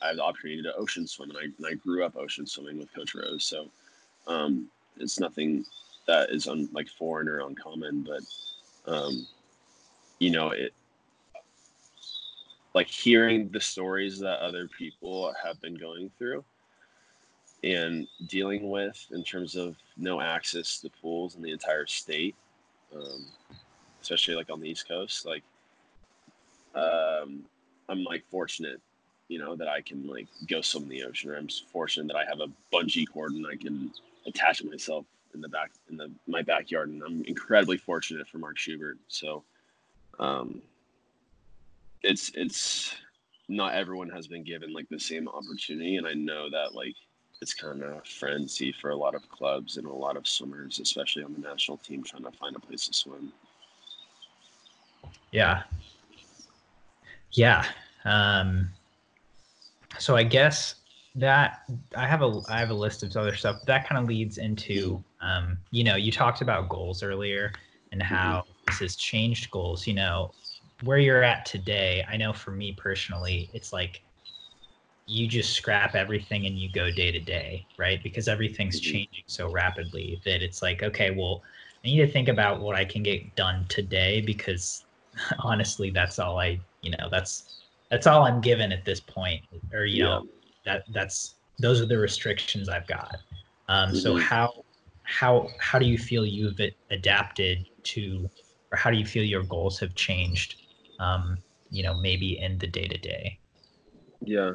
I 0.00 0.08
have 0.08 0.16
the 0.16 0.22
opportunity 0.22 0.62
to 0.62 0.74
ocean 0.76 1.06
swim, 1.06 1.30
and 1.30 1.38
I 1.38 1.42
and 1.42 1.66
I 1.66 1.74
grew 1.74 2.04
up 2.04 2.16
ocean 2.16 2.46
swimming 2.46 2.78
with 2.78 2.92
Coach 2.94 3.14
Rose, 3.14 3.44
so 3.44 3.68
um, 4.26 4.68
it's 4.98 5.18
nothing 5.18 5.64
that 6.06 6.30
is 6.30 6.48
un, 6.48 6.68
like 6.72 6.88
foreign 6.88 7.28
or 7.28 7.40
uncommon, 7.40 8.02
but 8.02 8.92
um, 8.92 9.26
you 10.18 10.30
know 10.30 10.50
it 10.50 10.72
like 12.74 12.86
hearing 12.86 13.48
the 13.48 13.60
stories 13.60 14.18
that 14.20 14.40
other 14.40 14.68
people 14.68 15.34
have 15.42 15.60
been 15.60 15.74
going 15.74 16.10
through 16.18 16.44
and 17.64 18.06
dealing 18.26 18.70
with 18.70 19.04
in 19.12 19.24
terms 19.24 19.56
of 19.56 19.76
no 19.96 20.20
access 20.20 20.78
to 20.80 20.90
pools 21.02 21.34
in 21.34 21.42
the 21.42 21.50
entire 21.50 21.86
state, 21.86 22.36
um, 22.94 23.26
especially 24.00 24.34
like 24.34 24.50
on 24.50 24.60
the 24.60 24.68
East 24.68 24.86
Coast. 24.86 25.26
Like, 25.26 25.42
um, 26.74 27.44
I'm 27.88 28.04
like 28.04 28.24
fortunate, 28.30 28.80
you 29.28 29.38
know, 29.38 29.56
that 29.56 29.68
I 29.68 29.80
can 29.80 30.06
like 30.06 30.28
go 30.46 30.60
swim 30.60 30.84
in 30.84 30.88
the 30.88 31.04
ocean. 31.04 31.30
Or 31.30 31.36
I'm 31.36 31.48
fortunate 31.72 32.06
that 32.08 32.16
I 32.16 32.24
have 32.24 32.40
a 32.40 32.52
bungee 32.74 33.06
cord 33.08 33.32
and 33.32 33.46
I 33.46 33.56
can 33.56 33.90
attach 34.26 34.62
myself 34.62 35.04
in 35.34 35.40
the 35.40 35.48
back 35.48 35.70
in 35.90 35.96
the 35.96 36.10
my 36.26 36.42
backyard. 36.42 36.90
And 36.90 37.02
I'm 37.02 37.24
incredibly 37.24 37.76
fortunate 37.76 38.28
for 38.28 38.38
Mark 38.38 38.56
Schubert. 38.56 38.98
So, 39.08 39.42
um, 40.20 40.62
it's 42.02 42.30
it's 42.34 42.94
not 43.48 43.74
everyone 43.74 44.10
has 44.10 44.28
been 44.28 44.44
given 44.44 44.72
like 44.72 44.88
the 44.88 45.00
same 45.00 45.26
opportunity, 45.26 45.96
and 45.96 46.06
I 46.06 46.12
know 46.14 46.48
that 46.50 46.74
like 46.74 46.94
it's 47.40 47.54
kind 47.54 47.82
of 47.82 48.06
frenzy 48.06 48.72
for 48.72 48.90
a 48.90 48.96
lot 48.96 49.14
of 49.14 49.28
clubs 49.28 49.76
and 49.76 49.86
a 49.86 49.92
lot 49.92 50.16
of 50.16 50.26
swimmers, 50.26 50.80
especially 50.80 51.22
on 51.22 51.32
the 51.32 51.40
national 51.40 51.76
team, 51.78 52.02
trying 52.02 52.24
to 52.24 52.32
find 52.32 52.56
a 52.56 52.60
place 52.60 52.86
to 52.86 52.94
swim. 52.94 53.32
Yeah. 55.30 55.62
Yeah. 57.32 57.64
Um, 58.04 58.70
so 59.98 60.16
I 60.16 60.22
guess 60.22 60.76
that 61.14 61.62
I 61.96 62.06
have 62.06 62.22
a 62.22 62.40
I 62.48 62.58
have 62.58 62.70
a 62.70 62.74
list 62.74 63.02
of 63.02 63.16
other 63.16 63.34
stuff. 63.34 63.64
That 63.66 63.88
kind 63.88 64.00
of 64.00 64.08
leads 64.08 64.38
into 64.38 65.02
um, 65.20 65.58
you 65.70 65.84
know, 65.84 65.96
you 65.96 66.12
talked 66.12 66.40
about 66.42 66.68
goals 66.68 67.02
earlier 67.02 67.52
and 67.92 68.00
mm-hmm. 68.00 68.14
how 68.14 68.40
mm-hmm. 68.40 68.52
this 68.66 68.78
has 68.80 68.96
changed 68.96 69.50
goals. 69.50 69.86
You 69.86 69.94
know, 69.94 70.32
where 70.82 70.98
you're 70.98 71.22
at 71.22 71.44
today, 71.44 72.04
I 72.08 72.16
know 72.16 72.32
for 72.32 72.50
me 72.50 72.72
personally, 72.72 73.50
it's 73.52 73.72
like 73.72 74.02
you 75.08 75.26
just 75.26 75.54
scrap 75.54 75.94
everything 75.94 76.46
and 76.46 76.58
you 76.58 76.70
go 76.70 76.90
day 76.90 77.10
to 77.10 77.18
day, 77.18 77.66
right? 77.78 78.02
Because 78.02 78.28
everything's 78.28 78.80
mm-hmm. 78.80 78.92
changing 78.92 79.24
so 79.26 79.50
rapidly 79.50 80.20
that 80.24 80.42
it's 80.42 80.60
like, 80.60 80.82
okay, 80.82 81.10
well, 81.10 81.42
I 81.82 81.88
need 81.88 81.98
to 81.98 82.06
think 82.06 82.28
about 82.28 82.60
what 82.60 82.76
I 82.76 82.84
can 82.84 83.02
get 83.02 83.34
done 83.34 83.64
today 83.68 84.20
because 84.20 84.84
honestly, 85.38 85.90
that's 85.90 86.18
all 86.18 86.38
I, 86.38 86.60
you 86.82 86.90
know, 86.90 87.08
that's 87.10 87.62
that's 87.90 88.06
all 88.06 88.24
I'm 88.24 88.42
given 88.42 88.70
at 88.70 88.84
this 88.84 89.00
point. 89.00 89.42
Or 89.72 89.86
you 89.86 90.04
yeah. 90.04 90.10
know, 90.10 90.26
that 90.66 90.84
that's 90.92 91.36
those 91.58 91.80
are 91.80 91.86
the 91.86 91.98
restrictions 91.98 92.68
I've 92.68 92.86
got. 92.86 93.16
Um, 93.68 93.88
mm-hmm. 93.88 93.98
So 93.98 94.16
how 94.16 94.62
how 95.04 95.48
how 95.58 95.78
do 95.78 95.86
you 95.86 95.96
feel 95.96 96.26
you've 96.26 96.60
adapted 96.90 97.66
to, 97.84 98.28
or 98.70 98.76
how 98.76 98.90
do 98.90 98.98
you 98.98 99.06
feel 99.06 99.24
your 99.24 99.42
goals 99.42 99.80
have 99.80 99.94
changed? 99.94 100.56
Um, 101.00 101.38
you 101.70 101.82
know, 101.82 101.94
maybe 101.94 102.38
in 102.38 102.58
the 102.58 102.66
day 102.66 102.86
to 102.88 102.98
day. 102.98 103.38
Yeah, 104.20 104.52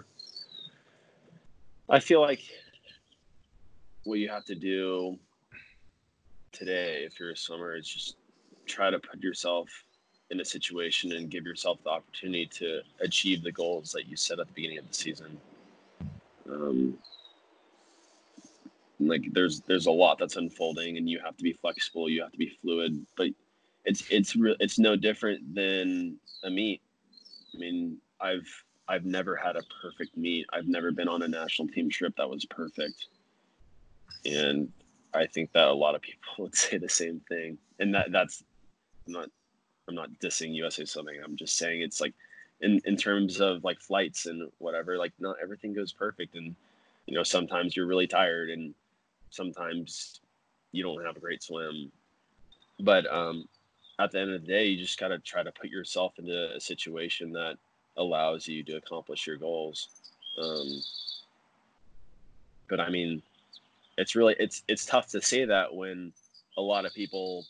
I 1.90 2.00
feel 2.00 2.22
like 2.22 2.42
what 4.04 4.20
you 4.20 4.30
have 4.30 4.46
to 4.46 4.56
do 4.56 5.18
today, 6.52 7.04
if 7.06 7.20
you're 7.20 7.32
a 7.32 7.38
swimmer, 7.38 7.76
is 7.76 7.88
just 7.88 8.16
try 8.66 8.90
to 8.90 9.00
put 9.00 9.22
yourself 9.22 9.70
in 10.32 10.40
a 10.40 10.46
situation 10.46 11.12
and 11.14 11.30
give 11.30 11.46
yourself 11.46 11.80
the 11.84 11.90
opportunity 11.90 12.46
to 12.46 12.82
achieve 13.02 13.44
the 13.44 13.52
goals 13.52 13.92
that 13.92 14.08
you 14.08 14.16
set 14.16 14.40
at 14.40 14.48
the 14.48 14.54
beginning 14.54 14.80
of 14.80 14.88
the 14.88 14.94
season. 14.94 15.38
Um, 16.50 16.98
like 19.00 19.32
there's 19.34 19.62
there's 19.62 19.88
a 19.88 19.92
lot 19.92 20.18
that's 20.18 20.38
unfolding, 20.38 20.98
and 20.98 21.10
you 21.10 21.20
have 21.24 21.36
to 21.38 21.44
be 21.44 21.54
flexible. 21.54 22.10
You 22.10 22.22
have 22.22 22.32
to 22.32 22.38
be 22.38 22.58
fluid, 22.62 23.06
but 23.18 23.28
it's 23.86 24.10
it's 24.10 24.36
real. 24.36 24.56
It's 24.60 24.80
no 24.80 24.96
different 24.96 25.54
than 25.54 26.18
a 26.44 26.50
meet. 26.50 26.82
I 27.54 27.58
mean, 27.58 27.98
I've 28.22 28.48
I've 28.88 29.06
never 29.06 29.36
had 29.36 29.56
a 29.56 29.64
perfect 29.82 30.18
meet. 30.18 30.46
I've 30.52 30.68
never 30.68 30.92
been 30.92 31.08
on 31.08 31.22
a 31.22 31.28
national 31.28 31.70
team 31.70 31.90
trip 31.90 32.16
that 32.18 32.30
was 32.30 32.46
perfect. 32.46 33.08
And 34.26 34.72
I 35.14 35.26
think 35.26 35.52
that 35.54 35.68
a 35.68 35.74
lot 35.74 35.96
of 35.96 36.02
people 36.02 36.22
would 36.40 36.56
say 36.56 36.78
the 36.78 36.90
same 36.90 37.22
thing. 37.30 37.58
And 37.80 37.94
that 37.96 38.12
that's 38.12 38.44
I'm 39.08 39.14
not 39.14 39.30
I'm 39.88 39.96
not 39.96 40.10
dissing 40.22 40.56
USA 40.56 40.86
something. 40.86 41.16
I'm 41.24 41.36
just 41.36 41.58
saying 41.58 41.82
it's 41.82 42.02
like 42.02 42.14
in 42.62 42.82
in 42.86 42.98
terms 42.98 43.40
of 43.40 43.64
like 43.64 43.80
flights 43.80 44.26
and 44.26 44.50
whatever, 44.60 44.98
like 44.98 45.14
not 45.20 45.38
everything 45.42 45.74
goes 45.74 45.92
perfect 45.92 46.36
and 46.36 46.56
you 47.06 47.16
know, 47.16 47.24
sometimes 47.24 47.76
you're 47.76 47.86
really 47.88 48.08
tired 48.08 48.50
and 48.50 48.74
sometimes 49.30 50.22
you 50.72 50.84
don't 50.84 51.06
have 51.06 51.18
a 51.18 51.22
great 51.22 51.44
swim. 51.44 51.92
But 52.80 53.12
um 53.12 53.48
at 54.00 54.12
the 54.12 54.20
end 54.20 54.32
of 54.32 54.42
the 54.42 54.48
day, 54.48 54.66
you 54.66 54.78
just 54.78 55.00
got 55.00 55.10
to 55.10 55.20
try 55.20 55.44
to 55.44 55.52
put 55.52 55.70
yourself 55.70 56.18
into 56.18 56.56
a 56.56 56.60
situation 56.60 57.32
that 57.34 57.58
allows 57.98 58.48
you 58.48 58.64
to 58.64 58.78
accomplish 58.78 59.28
your 59.28 59.38
goals. 59.38 59.88
Um, 60.38 60.82
but 62.70 62.80
I 62.80 62.90
mean, 62.90 63.22
it's 63.98 64.16
really 64.16 64.36
it's 64.40 64.64
it's 64.68 64.86
tough 64.86 65.08
to 65.10 65.22
say 65.22 65.46
that 65.46 65.74
when 65.74 66.12
a 66.58 66.62
lot 66.62 66.86
of 66.86 66.94
people, 66.94 67.46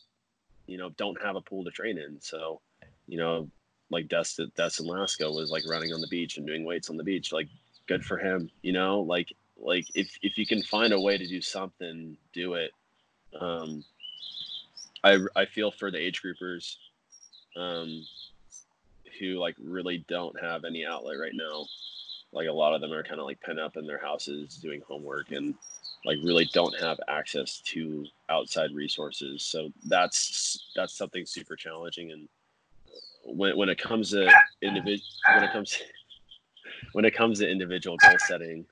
you 0.67 0.77
know, 0.77 0.89
don't 0.91 1.21
have 1.21 1.35
a 1.35 1.41
pool 1.41 1.63
to 1.63 1.71
train 1.71 1.97
in. 1.97 2.19
So, 2.19 2.61
you 3.07 3.17
know, 3.17 3.49
like 3.89 4.07
Dustin 4.07 4.51
Destin 4.55 4.87
Lasco 4.87 5.33
was 5.33 5.49
like 5.49 5.63
running 5.67 5.93
on 5.93 6.01
the 6.01 6.07
beach 6.07 6.37
and 6.37 6.47
doing 6.47 6.65
weights 6.65 6.89
on 6.89 6.97
the 6.97 7.03
beach. 7.03 7.31
Like, 7.31 7.47
good 7.87 8.03
for 8.03 8.17
him. 8.17 8.49
You 8.61 8.73
know, 8.73 9.01
like 9.01 9.33
like 9.57 9.87
if 9.95 10.17
if 10.21 10.37
you 10.37 10.45
can 10.45 10.61
find 10.63 10.93
a 10.93 10.99
way 10.99 11.17
to 11.17 11.27
do 11.27 11.41
something, 11.41 12.17
do 12.33 12.55
it. 12.55 12.71
Um, 13.39 13.83
I 15.03 15.19
I 15.35 15.45
feel 15.45 15.71
for 15.71 15.91
the 15.91 15.99
age 15.99 16.21
groupers. 16.21 16.75
Um, 17.55 18.05
who 19.19 19.39
like 19.39 19.55
really 19.63 20.05
don't 20.07 20.39
have 20.41 20.63
any 20.65 20.85
outlet 20.85 21.19
right 21.19 21.33
now. 21.33 21.65
Like 22.31 22.47
a 22.47 22.53
lot 22.53 22.73
of 22.73 22.81
them 22.81 22.91
are 22.91 23.03
kind 23.03 23.19
of 23.19 23.25
like 23.25 23.41
pent 23.41 23.59
up 23.59 23.77
in 23.77 23.85
their 23.85 23.99
houses 23.99 24.57
doing 24.57 24.81
homework 24.87 25.31
and 25.31 25.55
like 26.05 26.17
really 26.23 26.49
don't 26.53 26.77
have 26.79 26.99
access 27.07 27.59
to 27.59 28.05
outside 28.29 28.71
resources. 28.73 29.43
So 29.43 29.69
that's 29.85 30.71
that's 30.75 30.97
something 30.97 31.25
super 31.25 31.55
challenging. 31.55 32.11
And 32.11 32.27
when 33.25 33.57
when 33.57 33.69
it 33.69 33.77
comes 33.77 34.11
to 34.11 34.31
individual 34.61 35.05
when 35.33 35.43
it 35.43 35.51
comes 35.53 35.71
to, 35.71 35.83
when 36.93 37.05
it 37.05 37.15
comes 37.15 37.39
to 37.39 37.49
individual 37.49 37.97
goal 37.97 38.17
setting, 38.27 38.65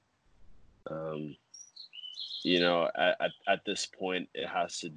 um, 0.89 1.35
you 2.43 2.59
know, 2.59 2.89
at, 2.95 3.15
at, 3.21 3.31
at 3.47 3.65
this 3.65 3.85
point, 3.85 4.27
it 4.33 4.47
has 4.47 4.79
to 4.79 4.91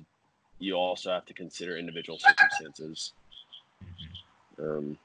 you 0.59 0.75
also 0.75 1.11
have 1.11 1.27
to 1.27 1.35
consider 1.35 1.77
individual 1.77 2.19
circumstances. 2.19 3.13
Um, 4.59 4.97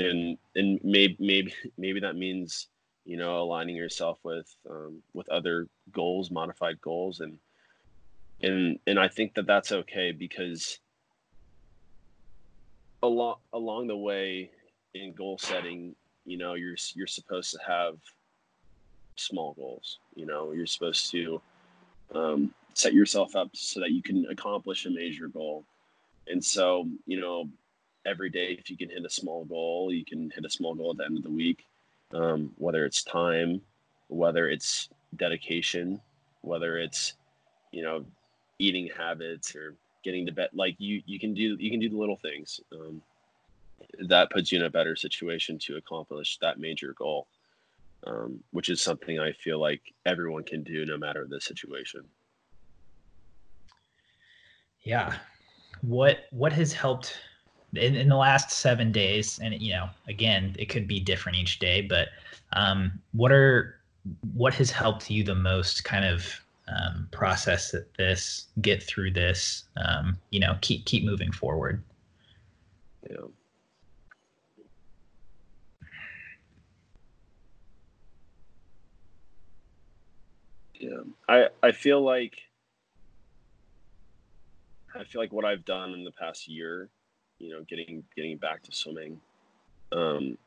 and 0.00 0.38
and 0.54 0.80
maybe 0.82 1.16
maybe 1.18 1.54
maybe 1.78 2.00
that 2.00 2.16
means 2.16 2.68
you 3.04 3.16
know 3.16 3.40
aligning 3.40 3.76
yourself 3.76 4.18
with 4.22 4.54
um, 4.68 5.02
with 5.14 5.28
other 5.28 5.68
goals, 5.92 6.30
modified 6.30 6.80
goals, 6.80 7.20
and 7.20 7.38
and 8.42 8.78
and 8.86 8.98
I 8.98 9.08
think 9.08 9.34
that 9.34 9.46
that's 9.46 9.72
okay 9.72 10.12
because 10.12 10.78
along 13.02 13.36
along 13.52 13.86
the 13.86 13.96
way 13.96 14.50
in 14.94 15.12
goal 15.12 15.38
setting, 15.38 15.94
you 16.24 16.36
know, 16.36 16.54
you're 16.54 16.76
you're 16.94 17.06
supposed 17.06 17.52
to 17.52 17.58
have 17.66 17.96
small 19.16 19.54
goals. 19.54 19.98
You 20.14 20.26
know, 20.26 20.52
you're 20.52 20.66
supposed 20.66 21.10
to 21.12 21.40
um, 22.14 22.54
set 22.74 22.92
yourself 22.94 23.36
up 23.36 23.50
so 23.54 23.80
that 23.80 23.92
you 23.92 24.02
can 24.02 24.26
accomplish 24.30 24.86
a 24.86 24.90
major 24.90 25.28
goal. 25.28 25.64
And 26.26 26.44
so, 26.44 26.88
you 27.06 27.20
know, 27.20 27.48
every 28.06 28.30
day, 28.30 28.56
if 28.58 28.70
you 28.70 28.76
can 28.76 28.88
hit 28.88 29.04
a 29.04 29.10
small 29.10 29.44
goal, 29.44 29.92
you 29.92 30.04
can 30.04 30.30
hit 30.30 30.44
a 30.44 30.50
small 30.50 30.74
goal 30.74 30.92
at 30.92 30.98
the 30.98 31.04
end 31.04 31.16
of 31.16 31.22
the 31.22 31.30
week, 31.30 31.66
um, 32.12 32.52
whether 32.56 32.84
it's 32.84 33.02
time, 33.02 33.60
whether 34.08 34.48
it's 34.48 34.88
dedication, 35.16 36.00
whether 36.42 36.78
it's, 36.78 37.14
you 37.72 37.82
know, 37.82 38.04
eating 38.58 38.88
habits 38.96 39.54
or 39.54 39.74
getting 40.02 40.26
to 40.26 40.32
bed. 40.32 40.50
Like 40.52 40.76
you, 40.78 41.02
you 41.06 41.18
can 41.18 41.34
do, 41.34 41.56
you 41.58 41.70
can 41.70 41.80
do 41.80 41.88
the 41.88 41.96
little 41.96 42.16
things. 42.16 42.60
Um, 42.72 43.02
that 44.08 44.30
puts 44.30 44.52
you 44.52 44.58
in 44.58 44.64
a 44.64 44.70
better 44.70 44.96
situation 44.96 45.58
to 45.58 45.76
accomplish 45.76 46.38
that 46.38 46.58
major 46.58 46.94
goal, 46.98 47.26
um, 48.06 48.40
which 48.50 48.68
is 48.68 48.80
something 48.80 49.18
I 49.18 49.32
feel 49.32 49.58
like 49.58 49.80
everyone 50.06 50.44
can 50.44 50.62
do 50.62 50.84
no 50.86 50.98
matter 50.98 51.26
the 51.28 51.40
situation. 51.40 52.04
Yeah. 54.82 55.14
What 55.82 56.26
what 56.30 56.52
has 56.52 56.72
helped 56.72 57.16
in, 57.74 57.94
in 57.96 58.08
the 58.08 58.16
last 58.16 58.50
seven 58.50 58.92
days? 58.92 59.38
And 59.42 59.60
you 59.60 59.72
know, 59.72 59.88
again, 60.08 60.54
it 60.58 60.66
could 60.66 60.86
be 60.86 61.00
different 61.00 61.38
each 61.38 61.58
day, 61.58 61.82
but 61.82 62.08
um, 62.52 62.92
what 63.12 63.32
are 63.32 63.80
what 64.34 64.54
has 64.54 64.70
helped 64.70 65.10
you 65.10 65.22
the 65.24 65.34
most 65.34 65.84
kind 65.84 66.04
of 66.04 66.40
um, 66.68 67.08
process 67.10 67.74
this, 67.98 68.46
get 68.60 68.82
through 68.82 69.10
this, 69.10 69.64
um, 69.76 70.18
you 70.30 70.40
know, 70.40 70.56
keep 70.60 70.84
keep 70.86 71.04
moving 71.04 71.32
forward? 71.32 71.82
Yeah. 73.08 73.16
Yeah. 80.74 81.02
I 81.28 81.48
I 81.62 81.72
feel 81.72 82.02
like 82.02 82.40
I 84.94 85.04
feel 85.04 85.20
like 85.20 85.32
what 85.32 85.44
I've 85.44 85.64
done 85.64 85.92
in 85.92 86.04
the 86.04 86.12
past 86.12 86.48
year, 86.48 86.88
you 87.40 87.50
know, 87.50 87.62
getting 87.62 88.04
getting 88.14 88.36
back 88.36 88.62
to 88.62 88.72
swimming, 88.72 89.20
um, 89.92 90.38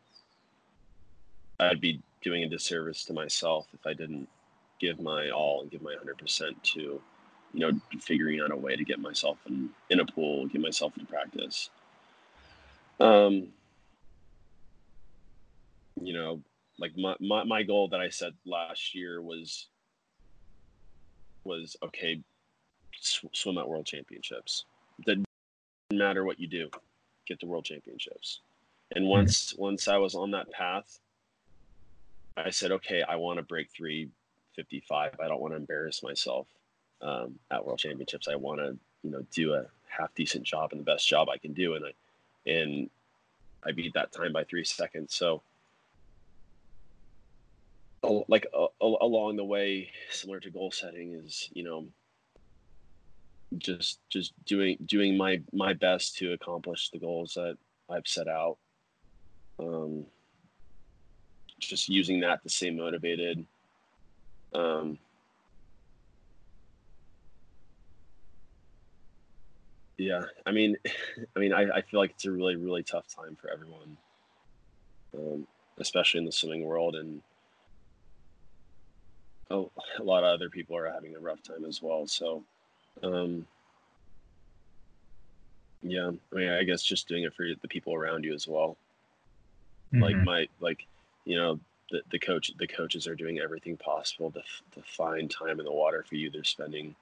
I'd 1.59 1.81
be 1.81 2.01
doing 2.21 2.43
a 2.43 2.49
disservice 2.49 3.03
to 3.05 3.13
myself 3.13 3.67
if 3.73 3.85
I 3.85 3.93
didn't 3.93 4.29
give 4.79 4.99
my 4.99 5.29
all 5.29 5.61
and 5.61 5.71
give 5.71 5.81
my 5.81 5.95
hundred 5.97 6.17
percent 6.17 6.63
to, 6.63 6.79
you 6.81 7.59
know, 7.59 7.71
figuring 7.99 8.39
out 8.39 8.51
a 8.51 8.55
way 8.55 8.75
to 8.75 8.83
get 8.83 8.99
myself 8.99 9.37
in 9.47 9.69
in 9.89 9.99
a 9.99 10.05
pool, 10.05 10.47
get 10.47 10.61
myself 10.61 10.95
into 10.95 11.11
practice. 11.11 11.69
Um, 12.99 13.47
you 15.99 16.13
know, 16.13 16.41
like 16.79 16.95
my, 16.97 17.15
my, 17.19 17.43
my 17.43 17.63
goal 17.63 17.87
that 17.89 17.99
I 17.99 18.09
set 18.09 18.33
last 18.45 18.95
year 18.95 19.21
was 19.21 19.67
was 21.43 21.75
okay 21.83 22.21
sw- 22.99 23.25
swim 23.33 23.57
at 23.57 23.67
world 23.67 23.85
championships. 23.85 24.65
Didn't 25.05 25.25
matter 25.97 26.23
what 26.23 26.39
you 26.39 26.47
do, 26.47 26.69
get 27.27 27.39
to 27.39 27.45
world 27.45 27.65
championships. 27.65 28.41
And 28.95 29.07
once 29.07 29.53
mm-hmm. 29.53 29.61
once 29.61 29.87
I 29.87 29.97
was 29.97 30.15
on 30.15 30.31
that 30.31 30.51
path, 30.51 30.99
I 32.37 32.49
said, 32.49 32.71
okay, 32.71 33.03
I 33.03 33.15
want 33.15 33.37
to 33.37 33.43
break 33.43 33.69
355. 33.71 35.15
I 35.19 35.27
don't 35.27 35.41
want 35.41 35.53
to 35.53 35.57
embarrass 35.57 36.03
myself 36.03 36.47
um, 37.01 37.35
at 37.51 37.65
world 37.65 37.79
championships. 37.79 38.27
I 38.27 38.35
want 38.35 38.59
to, 38.59 38.77
you 39.03 39.11
know, 39.11 39.25
do 39.31 39.53
a 39.53 39.65
half 39.87 40.13
decent 40.15 40.43
job 40.43 40.71
and 40.71 40.79
the 40.79 40.85
best 40.85 41.07
job 41.07 41.29
I 41.29 41.37
can 41.37 41.53
do. 41.53 41.75
And 41.75 41.85
I, 41.85 42.49
and 42.49 42.89
I 43.65 43.71
beat 43.71 43.93
that 43.93 44.11
time 44.11 44.33
by 44.33 44.43
three 44.43 44.63
seconds. 44.63 45.13
So, 45.13 45.41
like 48.27 48.47
uh, 48.53 48.67
along 48.81 49.37
the 49.37 49.45
way, 49.45 49.89
similar 50.11 50.39
to 50.41 50.49
goal 50.49 50.71
setting, 50.71 51.13
is 51.13 51.49
you 51.53 51.63
know 51.63 51.85
just 53.57 53.99
just 54.09 54.33
doing 54.45 54.77
doing 54.85 55.17
my 55.17 55.41
my 55.51 55.73
best 55.73 56.17
to 56.17 56.33
accomplish 56.33 56.89
the 56.89 56.99
goals 56.99 57.33
that 57.35 57.57
I've 57.89 58.07
set 58.07 58.27
out. 58.27 58.57
Um, 59.59 60.05
just 61.59 61.89
using 61.89 62.19
that 62.21 62.43
to 62.43 62.49
stay 62.49 62.71
motivated. 62.71 63.45
Um, 64.53 64.97
yeah, 69.97 70.23
I 70.45 70.51
mean, 70.51 70.75
I 71.35 71.39
mean, 71.39 71.53
I, 71.53 71.69
I 71.69 71.81
feel 71.81 71.99
like 71.99 72.11
it's 72.11 72.25
a 72.25 72.31
really 72.31 72.55
really 72.55 72.83
tough 72.83 73.05
time 73.07 73.37
for 73.39 73.49
everyone, 73.51 73.97
um, 75.17 75.47
especially 75.79 76.19
in 76.19 76.25
the 76.25 76.31
swimming 76.31 76.63
world, 76.63 76.95
and 76.95 77.21
oh, 79.49 79.71
a 79.99 80.03
lot 80.03 80.23
of 80.23 80.33
other 80.33 80.49
people 80.49 80.75
are 80.75 80.91
having 80.91 81.15
a 81.15 81.19
rough 81.19 81.41
time 81.43 81.65
as 81.65 81.81
well. 81.81 82.07
So 82.07 82.43
um, 83.01 83.45
yeah, 85.81 86.11
I 86.31 86.35
mean, 86.35 86.49
I 86.49 86.63
guess 86.63 86.81
just 86.81 87.07
doing 87.07 87.23
it 87.23 87.33
for 87.33 87.45
the 87.61 87.67
people 87.67 87.93
around 87.93 88.23
you 88.23 88.33
as 88.33 88.47
well. 88.47 88.77
Mm-hmm. 89.93 90.03
Like 90.03 90.15
my, 90.17 90.47
like, 90.59 90.85
you 91.25 91.37
know, 91.37 91.59
the, 91.91 92.01
the 92.11 92.19
coach, 92.19 92.51
the 92.57 92.67
coaches 92.67 93.07
are 93.07 93.15
doing 93.15 93.39
everything 93.39 93.77
possible 93.77 94.31
to, 94.31 94.41
to 94.75 94.81
find 94.85 95.29
time 95.29 95.59
in 95.59 95.65
the 95.65 95.71
water 95.71 96.05
for 96.07 96.15
you. 96.15 96.29
They're 96.29 96.43
spending 96.43 96.95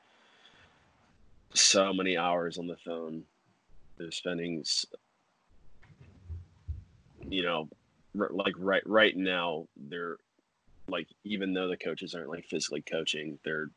so 1.53 1.93
many 1.93 2.17
hours 2.17 2.57
on 2.57 2.67
the 2.67 2.77
phone. 2.77 3.23
They're 3.97 4.11
spending, 4.11 4.63
you 7.29 7.43
know, 7.43 7.69
like 8.13 8.55
right 8.57 8.83
right 8.85 9.15
now 9.15 9.67
they're 9.77 10.17
like 10.89 11.07
even 11.23 11.53
though 11.53 11.69
the 11.69 11.77
coaches 11.77 12.13
aren't 12.13 12.29
like 12.29 12.45
physically 12.45 12.81
coaching, 12.81 13.37
they're 13.45 13.69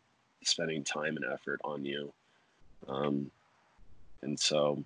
spending 0.46 0.84
time 0.84 1.16
and 1.16 1.24
effort 1.24 1.60
on 1.64 1.84
you. 1.84 2.12
Um, 2.88 3.30
and 4.22 4.38
so, 4.38 4.82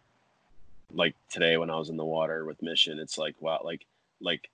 like 0.93 1.15
today 1.31 1.57
when 1.57 1.71
I 1.71 1.77
was 1.77 1.91
in 1.91 1.97
the 1.97 2.05
water 2.05 2.45
with 2.45 2.63
Mission, 2.63 2.99
it's 2.99 3.19
like 3.19 3.37
wow, 3.41 3.61
like 3.65 3.87
like 4.21 4.49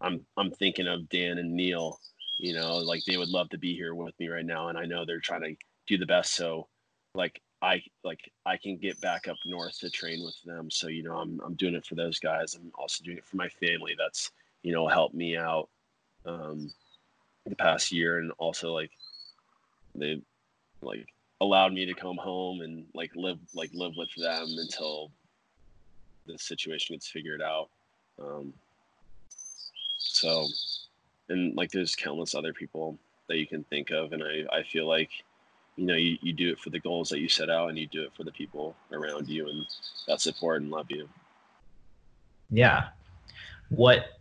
I'm 0.00 0.24
I'm 0.36 0.50
thinking 0.50 0.86
of 0.86 1.08
Dan 1.08 1.38
and 1.38 1.54
Neil. 1.54 1.98
You 2.38 2.54
know, 2.54 2.78
like 2.78 3.04
they 3.04 3.16
would 3.16 3.30
love 3.30 3.48
to 3.50 3.58
be 3.58 3.74
here 3.74 3.94
with 3.94 4.18
me 4.20 4.28
right 4.28 4.46
now, 4.46 4.68
and 4.68 4.78
I 4.78 4.84
know 4.84 5.04
they're 5.04 5.20
trying 5.20 5.42
to 5.42 5.56
do 5.86 5.98
the 5.98 6.06
best. 6.06 6.34
So, 6.34 6.68
like 7.14 7.40
I 7.60 7.82
like 8.04 8.30
I 8.46 8.56
can 8.56 8.76
get 8.76 9.00
back 9.00 9.26
up 9.26 9.36
north 9.44 9.80
to 9.80 9.90
train 9.90 10.22
with 10.24 10.40
them. 10.44 10.70
So 10.70 10.88
you 10.88 11.02
know, 11.02 11.16
I'm 11.16 11.40
I'm 11.44 11.54
doing 11.54 11.74
it 11.74 11.86
for 11.86 11.96
those 11.96 12.18
guys. 12.18 12.54
I'm 12.54 12.70
also 12.74 13.02
doing 13.04 13.18
it 13.18 13.24
for 13.24 13.36
my 13.36 13.48
family. 13.48 13.96
That's 13.98 14.30
you 14.62 14.72
know 14.72 14.86
helped 14.86 15.14
me 15.14 15.36
out 15.36 15.68
um, 16.24 16.70
the 17.46 17.56
past 17.56 17.90
year, 17.90 18.18
and 18.18 18.30
also 18.38 18.72
like 18.72 18.90
they 19.94 20.22
like 20.82 21.06
allowed 21.40 21.72
me 21.72 21.86
to 21.86 21.94
come 21.94 22.16
home 22.16 22.60
and 22.60 22.84
like 22.94 23.10
live 23.14 23.38
like 23.54 23.70
live 23.72 23.92
with 23.96 24.08
them 24.16 24.46
until 24.58 25.10
the 26.26 26.38
situation 26.38 26.94
gets 26.94 27.08
figured 27.08 27.42
out. 27.42 27.68
Um, 28.20 28.52
so, 29.96 30.46
and 31.28 31.54
like 31.56 31.70
there's 31.70 31.94
countless 31.94 32.34
other 32.34 32.52
people 32.52 32.98
that 33.28 33.38
you 33.38 33.46
can 33.46 33.64
think 33.64 33.90
of, 33.90 34.12
and 34.12 34.22
I 34.22 34.44
I 34.58 34.62
feel 34.62 34.86
like 34.86 35.10
you 35.76 35.86
know 35.86 35.94
you, 35.94 36.18
you 36.20 36.32
do 36.32 36.50
it 36.50 36.58
for 36.58 36.70
the 36.70 36.80
goals 36.80 37.08
that 37.10 37.20
you 37.20 37.28
set 37.28 37.50
out 37.50 37.68
and 37.68 37.78
you 37.78 37.86
do 37.86 38.02
it 38.02 38.12
for 38.16 38.24
the 38.24 38.32
people 38.32 38.74
around 38.92 39.28
you 39.28 39.48
and 39.48 39.64
that 40.06 40.20
support 40.20 40.62
and 40.62 40.70
love 40.70 40.90
you. 40.90 41.08
Yeah. 42.50 42.88
What 43.70 44.18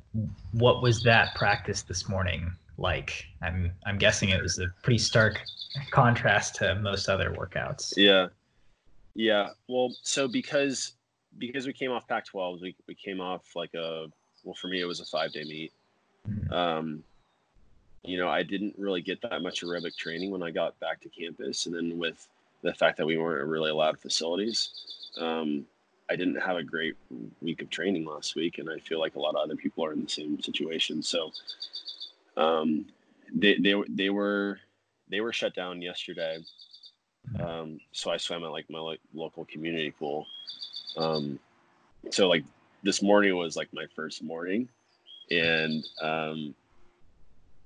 what 0.52 0.82
was 0.82 1.04
that 1.04 1.36
practice 1.36 1.84
this 1.84 2.10
morning 2.10 2.52
like? 2.78 3.26
I'm 3.42 3.72
I'm 3.86 3.98
guessing 3.98 4.30
it 4.30 4.42
was 4.42 4.60
a 4.60 4.68
pretty 4.84 5.00
stark 5.00 5.42
contrast 5.92 6.56
to 6.56 6.76
most 6.76 7.10
other 7.10 7.32
workouts. 7.32 7.94
Yeah, 7.96 8.28
yeah. 9.16 9.50
Well, 9.68 9.94
so 10.02 10.28
because 10.28 10.94
because 11.38 11.68
we 11.68 11.74
came 11.74 11.92
off 11.92 12.08
Pac-12, 12.08 12.62
we 12.62 12.76
we 12.88 12.96
came 12.96 13.20
off 13.20 13.56
like 13.56 13.74
a 13.74 14.08
well 14.44 14.56
for 14.56 14.68
me 14.68 14.82
it 14.82 14.86
was 14.86 15.00
a 15.00 15.06
five 15.06 15.34
day 15.34 15.44
meet. 15.44 15.74
Mm-hmm. 16.28 16.54
Um, 16.54 17.04
you 18.04 18.18
know, 18.18 18.30
I 18.30 18.44
didn't 18.44 18.76
really 18.78 19.02
get 19.02 19.22
that 19.22 19.42
much 19.42 19.64
aerobic 19.64 19.96
training 19.98 20.32
when 20.32 20.44
I 20.44 20.52
got 20.52 20.80
back 20.80 21.02
to 21.02 21.10
campus, 21.10 21.66
and 21.66 21.76
then 21.76 21.98
with 21.98 22.28
the 22.62 22.74
fact 22.74 22.98
that 22.98 23.06
we 23.06 23.18
weren't 23.18 23.48
really 23.48 23.70
allowed 23.70 24.00
facilities, 24.00 24.70
um, 25.20 25.66
I 26.10 26.16
didn't 26.16 26.40
have 26.42 26.58
a 26.58 26.64
great 26.64 26.96
week 27.42 27.62
of 27.62 27.70
training 27.70 28.06
last 28.06 28.36
week, 28.36 28.60
and 28.60 28.70
I 28.70 28.80
feel 28.80 29.00
like 29.00 29.16
a 29.16 29.20
lot 29.20 29.36
of 29.36 29.42
other 29.42 29.56
people 29.56 29.86
are 29.86 29.92
in 29.92 30.04
the 30.04 30.10
same 30.10 30.42
situation. 30.42 31.04
So, 31.04 31.32
um, 32.38 32.86
they 33.34 33.58
they 33.58 33.74
they 33.90 34.10
were 34.10 34.60
they 35.10 35.20
were 35.22 35.34
shut 35.34 35.56
down 35.56 35.82
yesterday. 35.82 36.38
Um, 37.40 37.80
so 37.92 38.10
I 38.12 38.18
swam 38.18 38.44
at 38.44 38.52
like 38.52 38.70
my 38.70 38.80
like 38.80 39.02
local 39.14 39.46
community 39.46 39.92
pool. 39.92 40.26
Um, 40.96 41.40
so 42.12 42.30
like 42.30 42.46
this 42.84 43.02
morning 43.02 43.36
was 43.36 43.58
like 43.58 43.70
my 43.74 43.86
first 43.96 44.24
morning, 44.24 44.70
and 45.30 45.84
um, 46.02 46.56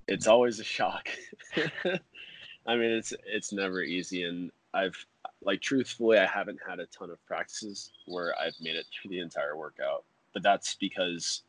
it's 0.08 0.26
always 0.26 0.58
a 0.58 0.64
shock. 0.64 1.08
I 2.66 2.76
mean, 2.76 2.90
it's 2.90 3.12
it's 3.26 3.52
never 3.52 3.82
easy, 3.82 4.24
and 4.24 4.50
I've 4.74 4.96
like 5.42 5.60
truthfully, 5.60 6.18
I 6.18 6.26
haven't 6.26 6.60
had 6.66 6.80
a 6.80 6.86
ton 6.86 7.10
of 7.10 7.24
practices 7.26 7.92
where 8.06 8.34
I've 8.40 8.56
made 8.60 8.76
it 8.76 8.86
through 8.90 9.10
the 9.10 9.20
entire 9.20 9.56
workout, 9.56 10.04
but 10.32 10.42
that's 10.42 10.74
because 10.74 11.42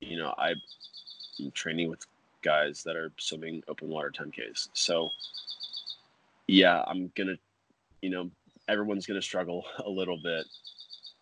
you 0.00 0.18
know 0.18 0.34
I'm 0.38 0.60
training 1.52 1.90
with 1.90 2.06
guys 2.46 2.82
that 2.84 2.96
are 2.96 3.10
swimming 3.18 3.62
open 3.68 3.88
water 3.88 4.12
10ks. 4.16 4.68
So 4.72 5.10
yeah, 6.46 6.82
I'm 6.86 7.10
gonna, 7.16 7.36
you 8.00 8.10
know, 8.10 8.30
everyone's 8.68 9.06
gonna 9.06 9.22
struggle 9.22 9.64
a 9.84 9.90
little 9.90 10.18
bit. 10.22 10.46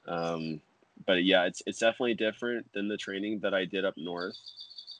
Um, 0.07 0.61
but 1.07 1.25
yeah, 1.25 1.45
it's 1.45 1.63
it's 1.67 1.79
definitely 1.79 2.15
different 2.15 2.73
than 2.73 2.89
the 2.89 2.97
training 2.97 3.41
that 3.41 3.55
I 3.55 3.65
did 3.65 3.85
up 3.85 3.97
north. 3.97 4.37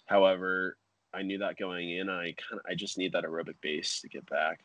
However, 0.07 0.77
I 1.13 1.23
knew 1.23 1.39
that 1.39 1.59
going 1.59 1.91
in. 1.91 2.09
I 2.09 2.35
kind 2.35 2.59
of 2.59 2.61
I 2.69 2.75
just 2.75 2.99
need 2.99 3.13
that 3.13 3.25
aerobic 3.25 3.57
base 3.61 4.01
to 4.01 4.09
get 4.09 4.29
back. 4.29 4.61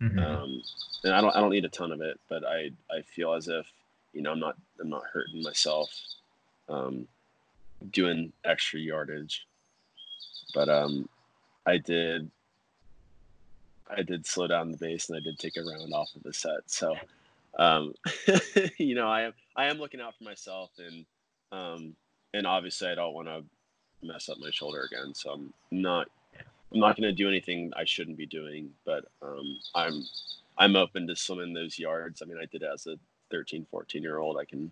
Mhm. 0.00 0.18
Um, 0.24 0.62
and 1.04 1.12
I 1.14 1.20
don't 1.20 1.34
I 1.36 1.40
don't 1.40 1.50
need 1.50 1.64
a 1.64 1.68
ton 1.68 1.92
of 1.92 2.00
it, 2.00 2.18
but 2.28 2.44
I 2.44 2.70
I 2.90 3.02
feel 3.02 3.34
as 3.34 3.48
if 3.48 3.66
you 4.12 4.22
know 4.22 4.32
I'm 4.32 4.40
not 4.40 4.56
I'm 4.80 4.88
not 4.88 5.04
hurting 5.12 5.42
myself 5.42 5.90
um, 6.68 7.06
doing 7.90 8.32
extra 8.44 8.80
yardage. 8.80 9.46
But 10.54 10.68
um, 10.68 11.08
I 11.66 11.78
did 11.78 12.30
I 13.90 14.02
did 14.02 14.26
slow 14.26 14.46
down 14.46 14.70
the 14.70 14.76
base 14.76 15.08
and 15.08 15.16
I 15.16 15.20
did 15.20 15.38
take 15.38 15.56
a 15.56 15.62
round 15.62 15.92
off 15.92 16.14
of 16.14 16.22
the 16.22 16.32
set. 16.32 16.62
So 16.66 16.94
um, 17.58 17.94
you 18.78 18.94
know 18.94 19.08
I 19.08 19.22
am 19.22 19.32
I 19.56 19.66
am 19.66 19.78
looking 19.78 20.00
out 20.00 20.16
for 20.16 20.24
myself 20.24 20.70
and 20.78 21.04
um, 21.52 21.96
and 22.34 22.46
obviously 22.46 22.88
I 22.88 22.94
don't 22.94 23.14
want 23.14 23.28
to 23.28 23.44
mess 24.02 24.28
up 24.28 24.38
my 24.38 24.50
shoulder 24.50 24.82
again. 24.82 25.14
So 25.14 25.30
I'm 25.30 25.54
not 25.70 26.08
I'm 26.72 26.80
not 26.80 26.96
going 26.96 27.08
to 27.08 27.12
do 27.12 27.28
anything 27.28 27.72
I 27.76 27.84
shouldn't 27.84 28.18
be 28.18 28.26
doing, 28.26 28.70
but 28.84 29.06
um, 29.22 29.58
I'm 29.74 30.04
I'm 30.58 30.76
open 30.76 31.06
to 31.06 31.16
swimming 31.16 31.54
those 31.54 31.78
yards. 31.78 32.20
I 32.20 32.26
mean, 32.26 32.38
I 32.40 32.46
did 32.46 32.62
as 32.62 32.86
a 32.86 32.96
13, 33.30 33.66
14 33.70 34.02
year 34.02 34.18
old. 34.18 34.38
I 34.38 34.44
can 34.44 34.70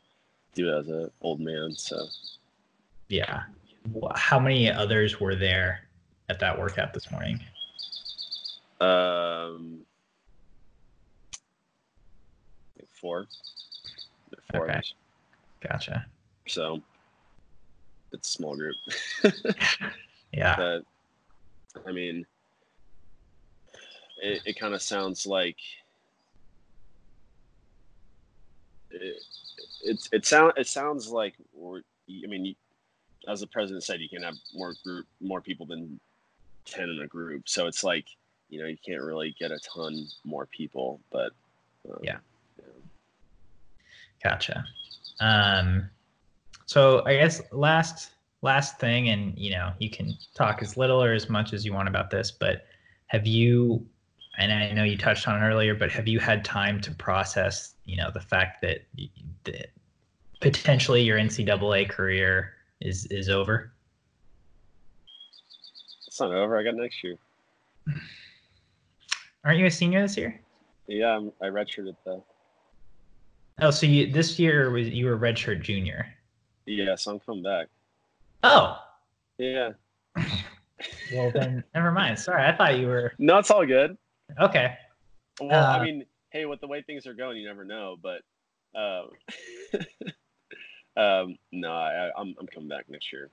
do 0.55 0.69
it 0.69 0.79
as 0.79 0.89
an 0.89 1.11
old 1.21 1.41
man. 1.41 1.75
So 1.77 2.07
Yeah. 3.09 3.45
How 4.15 4.39
many 4.39 4.71
others 4.71 5.21
were 5.21 5.35
there 5.35 5.81
at 6.29 6.41
that 6.41 6.59
workout 6.59 6.93
this 6.93 7.11
morning? 7.11 7.41
um, 8.81 9.81
four, 13.01 13.27
four 14.51 14.71
Okay. 14.71 14.81
Gotcha. 15.67 16.07
So 16.49 16.83
it's 18.13 18.29
a 18.29 18.33
small 18.33 18.57
group, 18.57 18.77
Yeah. 20.33 20.57
but 20.57 20.83
I 21.87 21.93
mean, 21.93 22.27
it, 24.23 24.43
it 24.45 24.59
kind 24.59 24.75
of 24.75 24.83
sounds 24.83 25.27
like 25.27 25.57
it, 28.91 29.17
it's 29.83 30.09
it 30.13 30.27
sound 30.27 30.53
it 30.57 30.67
sounds 30.67 31.11
like 31.11 31.35
we're, 31.53 31.79
I 31.79 32.27
mean, 32.29 32.45
you, 32.45 32.55
as 33.29 33.41
the 33.41 33.47
president 33.47 33.85
said, 33.85 34.01
you 34.01 34.09
can 34.09 34.23
have 34.23 34.37
more 34.55 34.75
group 34.85 35.07
more 35.21 35.41
people 35.41 35.67
than 35.67 35.99
ten 36.65 36.89
in 36.89 37.01
a 37.01 37.07
group. 37.07 37.49
So 37.49 37.67
it's 37.67 37.85
like 37.85 38.07
you 38.49 38.61
know 38.61 38.67
you 38.67 38.77
can't 38.85 39.03
really 39.03 39.35
get 39.39 39.51
a 39.51 39.59
ton 39.59 40.07
more 40.25 40.47
people, 40.47 41.01
but 41.11 41.33
um, 41.89 41.99
Yeah. 42.03 42.19
Gotcha. 44.23 44.65
Um, 45.21 45.89
so 46.67 47.05
I 47.07 47.17
guess 47.17 47.41
last 47.53 48.11
last 48.43 48.79
thing, 48.79 49.09
and 49.09 49.39
you 49.39 49.51
know, 49.51 49.73
you 49.79 49.91
can 49.91 50.15
talk 50.35 50.63
as 50.63 50.77
little 50.77 51.03
or 51.03 51.13
as 51.13 51.29
much 51.29 51.53
as 51.53 51.65
you 51.65 51.73
want 51.73 51.89
about 51.89 52.11
this, 52.11 52.31
but 52.31 52.67
have 53.07 53.27
you? 53.27 53.87
And 54.39 54.53
I 54.53 54.71
know 54.73 54.85
you 54.85 54.99
touched 54.99 55.27
on 55.29 55.43
it 55.43 55.47
earlier, 55.47 55.75
but 55.75 55.91
have 55.91 56.07
you 56.07 56.19
had 56.19 56.45
time 56.45 56.81
to 56.83 56.91
process, 56.91 57.75
you 57.87 57.97
know, 57.97 58.11
the 58.13 58.21
fact 58.21 58.61
that, 58.61 58.85
that 59.45 59.71
potentially 60.41 61.03
your 61.03 61.19
NCAA 61.19 61.89
career 61.89 62.56
is 62.81 63.07
is 63.11 63.29
over? 63.29 63.73
it's 66.07 66.21
not 66.21 66.33
over. 66.33 66.57
I 66.57 66.63
got 66.63 66.75
next 66.75 67.03
year. 67.05 67.17
Aren't 69.45 69.59
you 69.59 69.67
a 69.67 69.71
senior 69.71 70.03
this 70.03 70.17
year? 70.17 70.41
Yeah, 70.87 71.17
I'm, 71.17 71.33
I 71.43 71.47
redshirted 71.47 71.97
though. 72.05 72.25
Oh, 73.61 73.71
so 73.71 73.87
you 73.87 74.11
this 74.11 74.39
year 74.39 74.71
was 74.71 74.89
you 74.89 75.07
were 75.07 75.19
redshirt 75.19 75.63
junior. 75.63 76.07
Yeah, 76.67 76.95
so 76.97 77.13
I'm 77.13 77.21
coming 77.21 77.43
back. 77.43 77.69
Oh, 78.43 78.79
Yeah, 79.39 79.71
well 81.15 81.31
then 81.33 81.65
never 81.75 81.91
mind. 81.93 82.19
Sorry, 82.19 82.45
I 82.45 82.57
thought 82.57 82.79
you 82.79 82.87
were 82.87 83.13
no, 83.19 83.39
it's 83.39 83.51
all 83.51 83.67
good. 83.67 83.97
okay. 84.41 84.77
Well, 85.41 85.53
Uh, 85.65 85.79
I 85.79 85.85
mean, 85.85 86.05
hey, 86.31 86.47
with 86.47 86.61
the 86.61 86.67
way 86.67 86.83
things 86.83 87.07
are 87.07 87.15
going, 87.15 87.37
you 87.39 87.47
never 87.47 87.65
know. 87.65 87.97
But 88.03 88.23
um, 88.79 89.11
um, 90.97 91.37
no, 91.53 91.73
I, 91.73 92.11
I'm 92.17 92.35
I'm 92.41 92.47
coming 92.47 92.69
back 92.69 92.89
next 92.89 93.13
year. 93.13 93.31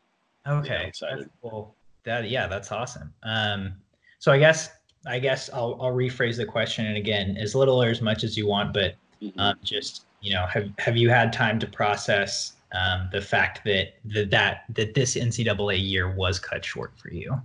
Okay. 0.47 0.75
I'm 0.75 0.87
excited. 0.87 1.29
Cool. 1.41 1.75
That 2.03 2.29
yeah, 2.29 2.47
that's 2.47 2.71
awesome. 2.71 3.13
Um, 3.23 3.75
so 4.19 4.31
I 4.31 4.37
guess 4.37 4.69
I 5.07 5.19
guess 5.19 5.49
I'll 5.53 5.77
I'll 5.81 5.93
rephrase 5.93 6.37
the 6.37 6.45
question 6.45 6.85
and 6.85 6.97
again 6.97 7.37
as 7.37 7.55
little 7.55 7.81
or 7.81 7.89
as 7.89 8.01
much 8.01 8.23
as 8.23 8.37
you 8.37 8.47
want, 8.47 8.73
but 8.73 8.95
Mhm. 9.21 9.33
um, 9.37 9.59
just 9.63 10.05
you 10.21 10.33
know 10.33 10.45
have 10.47 10.69
have 10.79 10.97
you 10.97 11.09
had 11.09 11.31
time 11.31 11.59
to 11.59 11.67
process 11.67 12.57
um, 12.73 13.07
the 13.11 13.21
fact 13.21 13.63
that 13.65 13.95
that 14.05 14.29
that 14.31 14.63
that 14.69 14.93
this 14.93 15.15
NCAA 15.15 15.81
year 15.81 16.13
was 16.13 16.39
cut 16.39 16.65
short 16.65 16.97
for 16.97 17.09
you? 17.11 17.41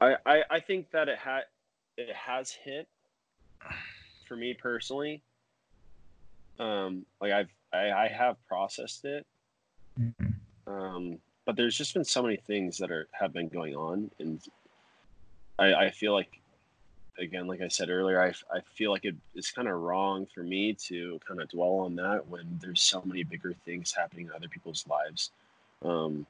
I, 0.00 0.16
I 0.26 0.42
I 0.50 0.60
think 0.60 0.90
that 0.90 1.08
it 1.08 1.18
had 1.18 1.42
it 1.96 2.14
has 2.14 2.50
hit 2.50 2.88
for 4.26 4.36
me 4.36 4.54
personally. 4.54 5.22
Um, 6.58 7.06
like 7.20 7.32
I've 7.32 7.50
I, 7.72 7.90
I 7.90 8.08
have 8.08 8.36
processed 8.46 9.04
it, 9.04 9.26
Mhm. 9.98 10.34
um, 10.66 11.18
but 11.44 11.56
there's 11.56 11.76
just 11.76 11.94
been 11.94 12.04
so 12.04 12.22
many 12.22 12.36
things 12.36 12.78
that 12.78 12.90
are 12.90 13.08
have 13.12 13.32
been 13.32 13.48
going 13.48 13.74
on, 13.74 14.10
and 14.18 14.40
I 15.58 15.74
I 15.74 15.90
feel 15.90 16.12
like 16.12 16.40
again, 17.18 17.46
like 17.46 17.60
I 17.60 17.68
said 17.68 17.90
earlier, 17.90 18.20
I, 18.22 18.32
I 18.54 18.60
feel 18.74 18.90
like 18.90 19.04
it, 19.04 19.14
it's 19.34 19.50
kind 19.52 19.68
of 19.68 19.78
wrong 19.80 20.26
for 20.34 20.42
me 20.42 20.72
to 20.74 21.20
kind 21.28 21.42
of 21.42 21.48
dwell 21.50 21.80
on 21.80 21.94
that 21.96 22.26
when 22.28 22.58
there's 22.62 22.82
so 22.82 23.02
many 23.04 23.22
bigger 23.22 23.52
things 23.64 23.92
happening 23.92 24.26
in 24.26 24.32
other 24.32 24.48
people's 24.48 24.86
lives, 24.88 25.30
um, 25.82 26.26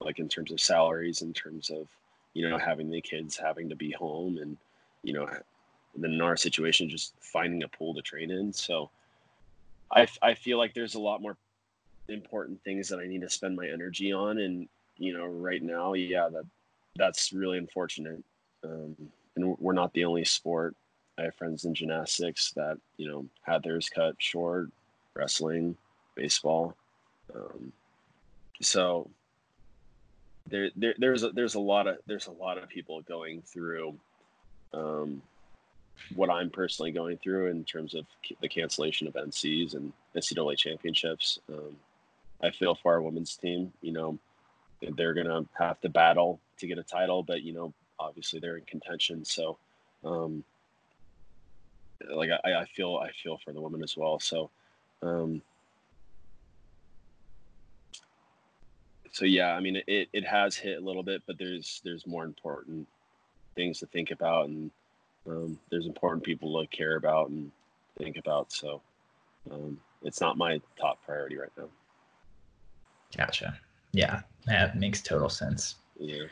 like 0.00 0.18
in 0.20 0.28
terms 0.28 0.52
of 0.52 0.60
salaries, 0.60 1.22
in 1.22 1.32
terms 1.32 1.70
of 1.70 1.88
you 2.34 2.48
know 2.48 2.58
having 2.58 2.90
the 2.90 3.00
kids 3.00 3.36
having 3.36 3.68
to 3.68 3.76
be 3.76 3.90
home, 3.92 4.38
and 4.38 4.56
you 5.02 5.12
know, 5.12 5.26
and 5.26 6.04
then 6.04 6.12
in 6.12 6.20
our 6.20 6.36
situation, 6.36 6.88
just 6.88 7.14
finding 7.20 7.62
a 7.62 7.68
pool 7.68 7.94
to 7.94 8.02
train 8.02 8.30
in. 8.30 8.52
So, 8.52 8.90
I 9.90 10.06
I 10.22 10.34
feel 10.34 10.58
like 10.58 10.74
there's 10.74 10.94
a 10.94 11.00
lot 11.00 11.22
more 11.22 11.36
important 12.08 12.62
things 12.62 12.88
that 12.88 12.98
I 12.98 13.06
need 13.06 13.22
to 13.22 13.30
spend 13.30 13.56
my 13.56 13.66
energy 13.66 14.12
on, 14.12 14.38
and 14.38 14.68
you 14.98 15.16
know, 15.16 15.26
right 15.26 15.62
now, 15.62 15.94
yeah, 15.94 16.28
that 16.28 16.44
that's 16.96 17.32
really 17.32 17.58
unfortunate. 17.58 18.22
Um, 18.64 18.96
and 19.36 19.56
we're 19.58 19.72
not 19.72 19.92
the 19.92 20.04
only 20.04 20.24
sport. 20.24 20.74
I 21.18 21.22
have 21.22 21.34
friends 21.34 21.64
in 21.64 21.74
gymnastics 21.74 22.52
that 22.52 22.78
you 22.96 23.08
know 23.08 23.26
had 23.42 23.62
theirs 23.62 23.88
cut 23.88 24.16
short, 24.18 24.70
wrestling, 25.14 25.76
baseball. 26.14 26.74
Um, 27.34 27.72
so 28.60 29.08
there, 30.48 30.70
there 30.76 30.94
there's 30.98 31.22
a, 31.22 31.30
there's 31.30 31.54
a 31.54 31.60
lot 31.60 31.86
of 31.86 31.98
there's 32.06 32.26
a 32.26 32.32
lot 32.32 32.58
of 32.58 32.68
people 32.68 33.00
going 33.02 33.42
through 33.42 33.94
um, 34.72 35.22
what 36.14 36.30
I'm 36.30 36.50
personally 36.50 36.92
going 36.92 37.18
through 37.18 37.46
in 37.46 37.64
terms 37.64 37.94
of 37.94 38.06
the 38.40 38.48
cancellation 38.48 39.06
of 39.06 39.14
NCs 39.14 39.74
and 39.74 39.92
NCAA 40.14 40.56
championships. 40.56 41.38
Um, 41.48 41.76
I 42.42 42.50
feel 42.50 42.74
for 42.74 42.92
our 42.92 43.02
women's 43.02 43.36
team. 43.36 43.72
You 43.80 43.92
know, 43.92 44.18
they're 44.96 45.14
gonna 45.14 45.44
have 45.58 45.80
to 45.80 45.88
battle 45.88 46.40
to 46.58 46.66
get 46.66 46.78
a 46.78 46.82
title, 46.82 47.22
but 47.22 47.42
you 47.42 47.52
know, 47.52 47.72
obviously 47.98 48.40
they're 48.40 48.56
in 48.56 48.64
contention. 48.64 49.24
So, 49.24 49.58
um, 50.04 50.44
like 52.10 52.30
I, 52.44 52.54
I 52.54 52.64
feel 52.66 52.96
I 52.96 53.10
feel 53.22 53.38
for 53.38 53.52
the 53.52 53.60
women 53.60 53.82
as 53.82 53.96
well. 53.96 54.20
So, 54.20 54.50
um, 55.02 55.42
so 59.12 59.24
yeah, 59.24 59.54
I 59.54 59.60
mean 59.60 59.82
it, 59.86 60.08
it 60.12 60.26
has 60.26 60.56
hit 60.56 60.78
a 60.78 60.84
little 60.84 61.02
bit, 61.02 61.22
but 61.26 61.38
there's 61.38 61.80
there's 61.84 62.06
more 62.06 62.24
important 62.24 62.86
things 63.54 63.80
to 63.80 63.86
think 63.86 64.10
about, 64.10 64.48
and 64.48 64.70
um, 65.28 65.58
there's 65.70 65.86
important 65.86 66.24
people 66.24 66.60
to 66.60 66.66
care 66.68 66.96
about 66.96 67.30
and 67.30 67.50
think 67.98 68.16
about. 68.16 68.52
So, 68.52 68.80
um, 69.50 69.78
it's 70.02 70.20
not 70.20 70.36
my 70.36 70.60
top 70.80 71.02
priority 71.04 71.36
right 71.36 71.50
now. 71.56 71.68
Gotcha. 73.16 73.58
Yeah, 73.92 74.20
that 74.46 74.78
makes 74.78 75.02
total 75.02 75.28
sense. 75.28 75.76
Yeah. 75.98 76.24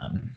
Um, 0.00 0.30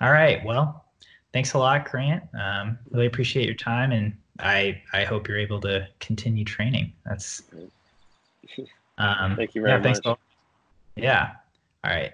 all 0.00 0.10
right. 0.12 0.44
Well, 0.44 0.84
thanks 1.32 1.54
a 1.54 1.58
lot, 1.58 1.88
Grant. 1.90 2.24
Um, 2.38 2.78
really 2.90 3.06
appreciate 3.06 3.46
your 3.46 3.54
time, 3.54 3.92
and 3.92 4.16
I 4.38 4.80
I 4.92 5.04
hope 5.04 5.28
you're 5.28 5.38
able 5.38 5.60
to 5.62 5.88
continue 6.00 6.44
training. 6.44 6.92
That's 7.04 7.42
um, 8.98 9.36
Thank 9.36 9.54
you 9.54 9.62
very 9.62 9.74
yeah, 9.74 9.82
thanks 9.82 10.00
much. 10.04 10.18
a- 10.96 11.00
yeah. 11.00 11.32
All 11.84 11.90
right. 11.90 12.12